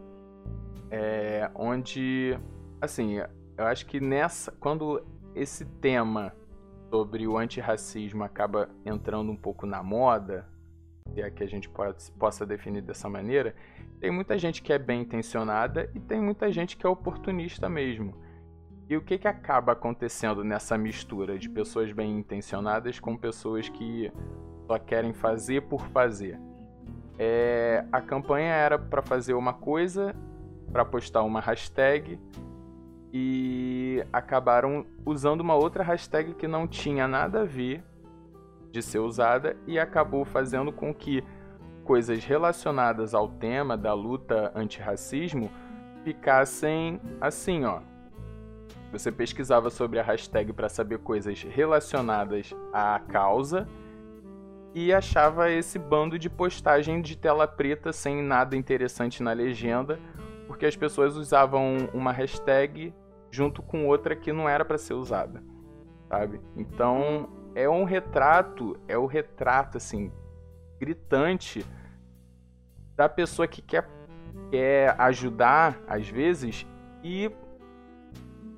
É, 0.90 1.50
onde 1.54 2.38
assim, 2.80 3.16
eu 3.56 3.66
acho 3.66 3.86
que 3.86 4.00
nessa. 4.00 4.52
Quando 4.52 5.04
esse 5.34 5.64
tema 5.64 6.32
sobre 6.90 7.26
o 7.26 7.36
antirracismo 7.36 8.24
acaba 8.24 8.70
entrando 8.84 9.30
um 9.30 9.36
pouco 9.36 9.66
na 9.66 9.82
moda, 9.82 10.46
se 11.12 11.20
é 11.20 11.30
que 11.30 11.42
a 11.42 11.46
gente 11.46 11.68
pode, 11.68 12.10
possa 12.12 12.46
definir 12.46 12.82
dessa 12.82 13.08
maneira, 13.08 13.54
tem 14.00 14.10
muita 14.10 14.38
gente 14.38 14.62
que 14.62 14.72
é 14.72 14.78
bem 14.78 15.02
intencionada 15.02 15.90
e 15.94 16.00
tem 16.00 16.20
muita 16.20 16.50
gente 16.50 16.76
que 16.76 16.86
é 16.86 16.88
oportunista 16.88 17.68
mesmo. 17.68 18.14
E 18.88 18.96
o 18.96 19.02
que, 19.02 19.18
que 19.18 19.28
acaba 19.28 19.72
acontecendo 19.72 20.42
nessa 20.42 20.78
mistura 20.78 21.38
de 21.38 21.48
pessoas 21.48 21.92
bem 21.92 22.18
intencionadas 22.18 22.98
com 22.98 23.16
pessoas 23.16 23.68
que 23.68 24.10
só 24.66 24.78
querem 24.78 25.12
fazer 25.12 25.62
por 25.62 25.86
fazer? 25.88 26.40
É, 27.18 27.84
a 27.92 28.00
campanha 28.00 28.52
era 28.52 28.78
para 28.78 29.02
fazer 29.02 29.34
uma 29.34 29.52
coisa, 29.52 30.14
para 30.72 30.86
postar 30.86 31.22
uma 31.22 31.40
hashtag, 31.40 32.18
e 33.12 34.02
acabaram 34.10 34.86
usando 35.04 35.42
uma 35.42 35.54
outra 35.54 35.82
hashtag 35.82 36.34
que 36.34 36.46
não 36.46 36.66
tinha 36.66 37.06
nada 37.06 37.42
a 37.42 37.44
ver 37.44 37.82
de 38.70 38.82
ser 38.82 39.00
usada 39.00 39.56
e 39.66 39.78
acabou 39.78 40.24
fazendo 40.24 40.72
com 40.72 40.94
que 40.94 41.22
coisas 41.84 42.24
relacionadas 42.24 43.14
ao 43.14 43.28
tema 43.28 43.76
da 43.76 43.92
luta 43.92 44.52
antirracismo 44.54 45.50
ficassem 46.04 47.00
assim, 47.20 47.64
ó. 47.64 47.80
Você 48.92 49.12
pesquisava 49.12 49.70
sobre 49.70 49.98
a 49.98 50.02
hashtag 50.02 50.52
para 50.52 50.68
saber 50.68 50.98
coisas 50.98 51.42
relacionadas 51.42 52.54
à 52.72 52.98
causa 53.00 53.68
e 54.74 54.92
achava 54.92 55.50
esse 55.50 55.78
bando 55.78 56.18
de 56.18 56.30
postagem 56.30 57.02
de 57.02 57.16
tela 57.16 57.46
preta 57.46 57.92
sem 57.92 58.22
nada 58.22 58.56
interessante 58.56 59.22
na 59.22 59.32
legenda 59.32 59.98
porque 60.48 60.64
as 60.64 60.74
pessoas 60.74 61.14
usavam 61.16 61.88
uma 61.92 62.10
hashtag 62.10 62.92
junto 63.30 63.62
com 63.62 63.86
outra 63.86 64.16
que 64.16 64.32
não 64.32 64.48
era 64.48 64.64
para 64.64 64.78
ser 64.78 64.94
usada, 64.94 65.42
sabe? 66.08 66.40
Então 66.56 67.28
é 67.54 67.68
um 67.68 67.84
retrato, 67.84 68.80
é 68.88 68.96
o 68.96 69.04
retrato 69.04 69.76
assim 69.76 70.10
gritante 70.80 71.64
da 72.96 73.08
pessoa 73.08 73.46
que 73.46 73.60
quer, 73.60 73.86
quer 74.50 74.98
ajudar 74.98 75.78
às 75.86 76.08
vezes 76.08 76.66
e 77.04 77.30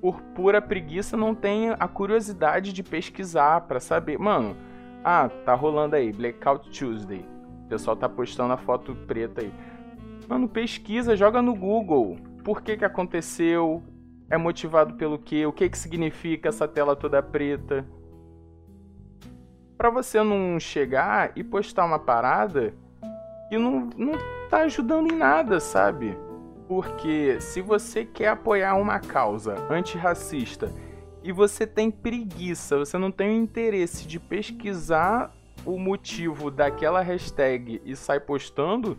por 0.01 0.19
pura 0.19 0.59
preguiça 0.59 1.15
não 1.15 1.35
tem 1.35 1.69
a 1.69 1.87
curiosidade 1.87 2.73
de 2.73 2.81
pesquisar 2.81 3.61
para 3.61 3.79
saber, 3.79 4.17
mano, 4.17 4.57
ah, 5.03 5.29
tá 5.45 5.53
rolando 5.53 5.95
aí 5.95 6.11
Blackout 6.11 6.71
Tuesday. 6.71 7.23
O 7.65 7.69
pessoal 7.69 7.95
tá 7.95 8.09
postando 8.09 8.51
a 8.51 8.57
foto 8.57 8.95
preta 9.07 9.41
aí. 9.41 9.53
Mano, 10.27 10.49
pesquisa, 10.49 11.15
joga 11.15 11.41
no 11.41 11.53
Google. 11.53 12.17
Por 12.43 12.61
que 12.61 12.77
que 12.77 12.85
aconteceu? 12.85 13.83
É 14.29 14.37
motivado 14.37 14.95
pelo 14.95 15.19
quê? 15.19 15.45
O 15.45 15.53
que 15.53 15.69
que 15.69 15.77
significa 15.77 16.49
essa 16.49 16.67
tela 16.67 16.95
toda 16.95 17.21
preta? 17.21 17.85
Para 19.77 19.89
você 19.89 20.23
não 20.23 20.59
chegar 20.59 21.31
e 21.35 21.43
postar 21.43 21.85
uma 21.85 21.99
parada 21.99 22.73
que 23.49 23.57
não, 23.57 23.89
não 23.95 24.13
tá 24.49 24.59
ajudando 24.59 25.11
em 25.11 25.17
nada, 25.17 25.59
sabe? 25.59 26.17
Porque 26.71 27.35
se 27.41 27.61
você 27.61 28.05
quer 28.05 28.29
apoiar 28.29 28.75
uma 28.75 28.97
causa 28.97 29.57
antirracista 29.69 30.71
e 31.21 31.29
você 31.29 31.67
tem 31.67 31.91
preguiça, 31.91 32.77
você 32.77 32.97
não 32.97 33.11
tem 33.11 33.27
o 33.27 33.43
interesse 33.43 34.07
de 34.07 34.17
pesquisar 34.17 35.35
o 35.65 35.77
motivo 35.77 36.49
daquela 36.49 37.01
hashtag 37.01 37.81
e 37.83 37.93
sai 37.93 38.21
postando, 38.21 38.97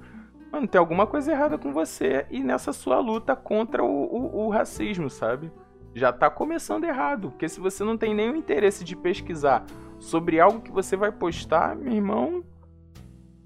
Mano, 0.53 0.69
tem 0.69 0.79
alguma 0.79 1.07
coisa 1.07 1.33
errada 1.33 1.57
com 1.57 1.73
você 1.73 2.27
e 2.31 2.45
nessa 2.45 2.75
sua 2.75 3.01
luta 3.01 3.35
contra 3.35 3.83
o, 3.83 3.87
o, 3.89 4.45
o 4.45 4.51
racismo, 4.51 5.09
sabe? 5.09 5.51
Já 5.95 6.13
tá 6.13 6.29
começando 6.29 6.85
errado. 6.85 7.31
Porque 7.31 7.49
se 7.49 7.59
você 7.59 7.83
não 7.83 7.97
tem 7.97 8.15
nenhum 8.15 8.37
interesse 8.37 8.85
de 8.85 8.95
pesquisar 8.95 9.65
sobre 9.99 10.39
algo 10.39 10.61
que 10.61 10.71
você 10.71 10.95
vai 10.95 11.11
postar, 11.11 11.75
meu 11.75 11.95
irmão, 11.95 12.45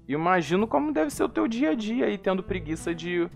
imagino 0.05 0.67
como 0.67 0.91
deve 0.91 1.11
ser 1.11 1.23
o 1.23 1.29
teu 1.29 1.47
dia 1.47 1.69
a 1.69 1.75
dia 1.75 2.07
aí, 2.07 2.17
tendo 2.17 2.43
preguiça 2.43 2.93
de 2.93 3.29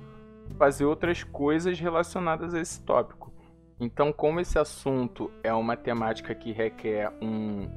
fazer 0.52 0.86
outras 0.86 1.24
coisas 1.24 1.80
relacionadas 1.80 2.54
a 2.54 2.60
esse 2.60 2.82
tópico. 2.84 3.32
Então, 3.80 4.14
como 4.14 4.40
esse 4.40 4.60
assunto 4.60 5.32
é 5.44 5.54
uma 5.54 5.76
temática 5.76 6.36
que 6.36 6.52
requer 6.52 7.12
um, 7.22 7.68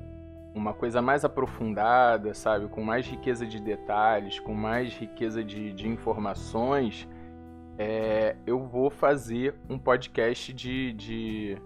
uma 0.55 0.75
coisa 0.75 1.01
mais 1.01 1.25
aprofundada, 1.25 2.35
sabe? 2.35 2.69
Com 2.69 2.83
mais 2.83 3.07
riqueza 3.07 3.47
de 3.47 3.59
detalhes, 3.59 4.39
com 4.39 4.55
mais 4.55 4.93
riqueza 4.93 5.43
de, 5.43 5.73
de 5.73 5.89
informações, 5.89 7.09
é, 7.79 8.37
eu 8.47 8.61
vou 8.61 8.91
fazer 8.91 9.55
um 9.69 9.79
podcast 9.79 10.53
de. 10.53 10.93
de 10.93 11.59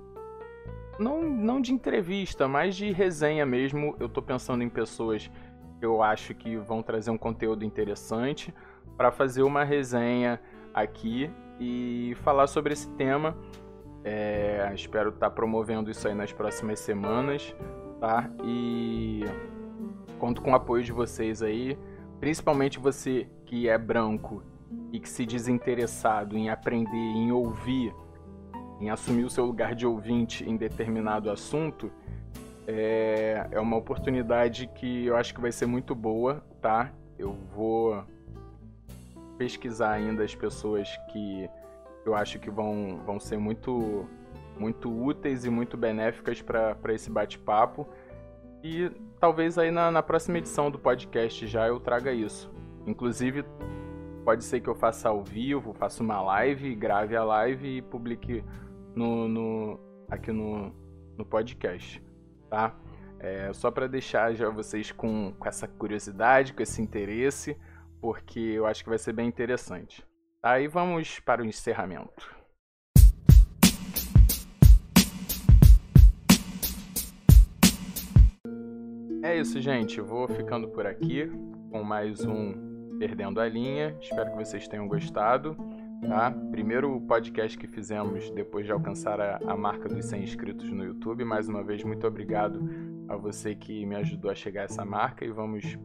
não, 0.99 1.23
não 1.23 1.61
de 1.61 1.73
entrevista, 1.73 2.49
mas 2.49 2.77
de 2.77 2.91
resenha 2.91 3.45
mesmo. 3.45 3.97
Eu 4.01 4.09
tô 4.09 4.23
pensando 4.23 4.63
em 4.63 4.69
pessoas 4.69 5.31
que 5.79 5.85
eu 5.85 6.03
acho 6.03 6.35
que 6.35 6.57
vão 6.57 6.83
trazer 6.83 7.11
um 7.11 7.19
conteúdo 7.19 7.65
interessante 7.65 8.55
para 8.97 9.13
fazer 9.13 9.43
uma 9.43 9.65
resenha 9.65 10.41
aqui 10.73 11.31
e 11.59 12.15
falar 12.23 12.47
sobre 12.47 12.73
esse 12.73 12.89
tema. 12.93 13.37
É, 14.05 14.71
espero 14.75 15.11
estar 15.11 15.29
tá 15.29 15.31
promovendo 15.31 15.91
isso 15.91 16.07
aí 16.07 16.15
nas 16.15 16.33
próximas 16.33 16.79
semanas 16.81 17.55
tá? 17.99 18.31
E 18.45 19.25
conto 20.19 20.41
com 20.41 20.53
o 20.53 20.55
apoio 20.55 20.83
de 20.83 20.93
vocês 20.93 21.43
aí, 21.43 21.79
principalmente 22.19 22.79
você 22.79 23.29
que 23.45 23.69
é 23.69 23.77
branco 23.77 24.43
e 24.93 24.99
que 24.99 25.09
se 25.09 25.25
desinteressado 25.25 26.37
em 26.37 26.51
aprender, 26.51 26.97
em 26.97 27.31
ouvir, 27.31 27.95
em 28.81 28.91
assumir 28.91 29.25
o 29.25 29.31
seu 29.31 29.45
lugar 29.45 29.75
de 29.75 29.87
ouvinte 29.87 30.49
em 30.49 30.57
determinado 30.57 31.31
assunto, 31.31 31.91
é, 32.67 33.47
é 33.51 33.61
uma 33.61 33.77
oportunidade 33.77 34.67
que 34.75 35.07
eu 35.07 35.17
acho 35.17 35.35
que 35.35 35.41
vai 35.41 35.53
ser 35.53 35.67
muito 35.67 35.95
boa, 35.95 36.45
tá? 36.61 36.93
Eu 37.19 37.33
vou 37.55 38.05
pesquisar 39.39 39.93
ainda 39.93 40.25
as 40.25 40.35
pessoas 40.35 40.89
que 41.13 41.49
eu 42.05 42.15
acho 42.15 42.39
que 42.39 42.51
vão, 42.51 43.01
vão 43.07 43.21
ser 43.21 43.39
muito 43.39 44.07
muito 44.59 44.91
úteis 44.91 45.45
e 45.45 45.51
muito 45.51 45.77
benéficas 45.77 46.43
para 46.43 46.93
esse 46.93 47.09
bate-papo. 47.09 47.87
E 48.63 48.91
talvez 49.21 49.57
aí 49.57 49.71
na, 49.71 49.89
na 49.91 50.03
próxima 50.03 50.39
edição 50.39 50.69
do 50.69 50.79
podcast 50.79 51.47
já 51.47 51.69
eu 51.69 51.79
traga 51.79 52.13
isso. 52.13 52.53
Inclusive, 52.85 53.45
pode 54.25 54.43
ser 54.43 54.61
que 54.61 54.69
eu 54.69 54.75
faça 54.75 55.09
ao 55.09 55.23
vivo, 55.23 55.73
faça 55.75 56.03
uma 56.03 56.21
live, 56.21 56.75
grave 56.75 57.15
a 57.15 57.23
live 57.23 57.79
e 57.79 57.83
publique 57.83 58.45
no, 58.97 59.29
no 59.29 59.81
aqui 60.11 60.33
no, 60.33 60.73
no 61.17 61.25
podcast, 61.25 62.03
tá? 62.51 62.75
É, 63.21 63.53
só 63.53 63.71
para 63.71 63.87
deixar 63.87 64.35
já 64.35 64.49
vocês 64.49 64.91
com, 64.91 65.33
com 65.39 65.49
essa 65.49 65.69
curiosidade, 65.69 66.53
com 66.53 66.63
esse 66.63 66.81
interesse, 66.81 67.57
porque 68.01 68.41
eu 68.41 68.67
acho 68.67 68.83
que 68.83 68.89
vai 68.89 68.99
ser 68.99 69.13
bem 69.13 69.29
interessante. 69.29 70.05
Aí 70.43 70.69
vamos 70.69 71.19
para 71.21 71.43
o 71.43 71.45
encerramento. 71.45 72.39
É 79.23 79.37
isso, 79.37 79.61
gente. 79.61 80.01
Vou 80.01 80.29
ficando 80.29 80.69
por 80.69 80.87
aqui 80.87 81.31
com 81.71 81.83
mais 81.83 82.25
um 82.25 82.97
Perdendo 82.99 83.41
a 83.41 83.49
Linha. 83.49 83.97
Espero 84.01 84.31
que 84.31 84.37
vocês 84.37 84.67
tenham 84.69 84.87
gostado. 84.89 85.57
Tá? 86.07 86.31
Primeiro 86.53 87.01
podcast 87.03 87.59
que 87.59 87.67
fizemos 87.67 88.31
depois 88.31 88.65
de 88.65 88.73
alcançar 88.73 89.21
a, 89.21 89.39
a 89.45 89.57
marca 89.57 89.89
dos 89.89 90.05
100 90.07 90.23
inscritos 90.23 90.71
no 90.71 90.85
YouTube. 90.85 91.25
Mais 91.25 91.49
uma 91.49 91.65
vez, 91.65 91.83
muito 91.83 92.07
obrigado 92.07 92.61
a 93.09 93.17
você 93.17 93.55
que 93.55 93.85
me 93.85 93.97
ajudou 93.97 94.31
a 94.31 94.35
chegar 94.35 94.63
a 94.63 94.65
essa 94.65 94.85
marca 94.85 95.25
e 95.25 95.31
vamos 95.31 95.77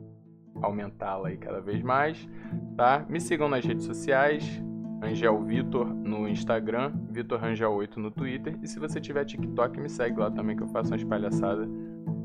aumentá-la 0.61 1.29
aí 1.29 1.37
cada 1.37 1.61
vez 1.61 1.81
mais. 1.81 2.27
Tá? 2.75 3.05
Me 3.09 3.19
sigam 3.19 3.49
nas 3.49 3.65
redes 3.65 3.85
sociais, 3.85 4.61
Angel 5.01 5.41
Vitor 5.43 5.85
no 5.85 6.27
Instagram, 6.27 6.93
Vitor 7.09 7.39
Rangel 7.39 7.73
8 7.73 7.99
no 7.99 8.11
Twitter. 8.11 8.57
E 8.61 8.67
se 8.67 8.79
você 8.79 9.01
tiver 9.01 9.25
TikTok, 9.25 9.79
me 9.79 9.89
segue 9.89 10.19
lá 10.19 10.31
também 10.31 10.55
que 10.55 10.63
eu 10.63 10.67
faço 10.67 10.91
umas 10.91 11.03
palhaçadas 11.03 11.69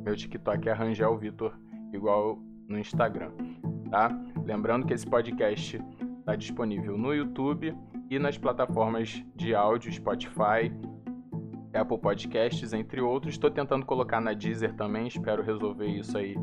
meu 0.08 0.16
TikTok 0.16 0.66
é 0.66 0.72
Rangel 0.72 1.18
Vitor, 1.18 1.52
igual 1.92 2.38
no 2.66 2.78
Instagram, 2.78 3.30
tá? 3.90 4.10
Lembrando 4.42 4.86
que 4.86 4.94
esse 4.94 5.06
podcast 5.06 5.78
está 6.20 6.34
disponível 6.34 6.96
no 6.96 7.12
YouTube 7.12 7.76
e 8.08 8.18
nas 8.18 8.38
plataformas 8.38 9.22
de 9.36 9.54
áudio, 9.54 9.92
Spotify, 9.92 10.72
Apple 11.74 11.98
Podcasts, 11.98 12.72
entre 12.72 13.02
outros. 13.02 13.34
Estou 13.34 13.50
tentando 13.50 13.84
colocar 13.84 14.18
na 14.18 14.32
Deezer 14.32 14.74
também, 14.76 15.06
espero 15.06 15.42
resolver 15.42 15.88
isso 15.88 16.16
aí 16.16 16.34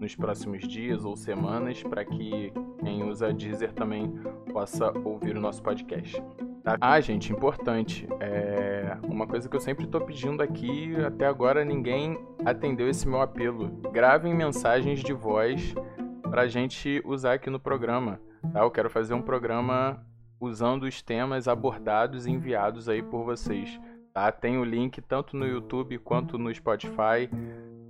nos 0.00 0.14
próximos 0.14 0.66
dias 0.66 1.04
ou 1.04 1.16
semanas, 1.16 1.82
para 1.82 2.04
que 2.04 2.52
quem 2.80 3.02
usa 3.04 3.32
Deezer 3.32 3.72
também 3.72 4.08
possa 4.52 4.90
ouvir 5.04 5.36
o 5.36 5.40
nosso 5.40 5.62
podcast. 5.62 6.22
Tá? 6.62 6.76
Ah, 6.80 7.00
gente, 7.00 7.32
importante. 7.32 8.06
É... 8.20 8.96
Uma 9.04 9.26
coisa 9.26 9.48
que 9.48 9.56
eu 9.56 9.60
sempre 9.60 9.84
estou 9.84 10.00
pedindo 10.00 10.42
aqui, 10.42 10.94
até 10.96 11.26
agora 11.26 11.64
ninguém 11.64 12.18
atendeu 12.44 12.88
esse 12.88 13.08
meu 13.08 13.20
apelo. 13.20 13.68
Gravem 13.92 14.34
mensagens 14.34 15.00
de 15.00 15.12
voz 15.12 15.74
para 16.22 16.42
a 16.42 16.48
gente 16.48 17.02
usar 17.04 17.34
aqui 17.34 17.50
no 17.50 17.58
programa. 17.58 18.20
Tá? 18.52 18.60
Eu 18.60 18.70
quero 18.70 18.90
fazer 18.90 19.14
um 19.14 19.22
programa 19.22 20.04
usando 20.40 20.84
os 20.84 21.02
temas 21.02 21.48
abordados 21.48 22.26
e 22.26 22.30
enviados 22.30 22.88
aí 22.88 23.02
por 23.02 23.24
vocês. 23.24 23.80
Tá? 24.12 24.30
Tem 24.30 24.58
o 24.58 24.64
link 24.64 25.00
tanto 25.00 25.36
no 25.36 25.46
YouTube 25.46 25.98
quanto 25.98 26.38
no 26.38 26.54
Spotify. 26.54 27.28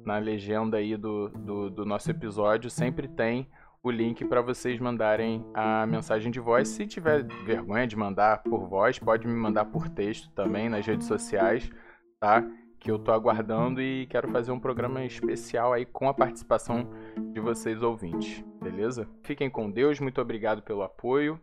Na 0.08 0.16
legenda 0.16 0.78
aí 0.78 0.96
do, 0.96 1.28
do, 1.28 1.68
do 1.68 1.84
nosso 1.84 2.10
episódio 2.10 2.70
sempre 2.70 3.06
tem 3.06 3.46
o 3.82 3.90
link 3.90 4.24
para 4.24 4.40
vocês 4.40 4.80
mandarem 4.80 5.44
a 5.52 5.84
mensagem 5.86 6.32
de 6.32 6.40
voz. 6.40 6.68
Se 6.68 6.86
tiver 6.86 7.24
vergonha 7.44 7.86
de 7.86 7.94
mandar 7.94 8.42
por 8.42 8.66
voz, 8.66 8.98
pode 8.98 9.26
me 9.26 9.34
mandar 9.34 9.66
por 9.66 9.86
texto 9.86 10.30
também 10.30 10.70
nas 10.70 10.86
redes 10.86 11.06
sociais, 11.06 11.70
tá? 12.18 12.42
Que 12.80 12.90
eu 12.90 12.98
tô 12.98 13.12
aguardando 13.12 13.82
e 13.82 14.06
quero 14.06 14.28
fazer 14.28 14.50
um 14.50 14.58
programa 14.58 15.04
especial 15.04 15.74
aí 15.74 15.84
com 15.84 16.08
a 16.08 16.14
participação 16.14 16.88
de 17.34 17.38
vocês 17.38 17.82
ouvintes, 17.82 18.42
beleza? 18.62 19.06
Fiquem 19.22 19.50
com 19.50 19.70
Deus, 19.70 20.00
muito 20.00 20.22
obrigado 20.22 20.62
pelo 20.62 20.80
apoio 20.80 21.38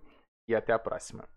e 0.49 0.55
até 0.55 0.73
a 0.73 0.79
próxima. 0.79 1.34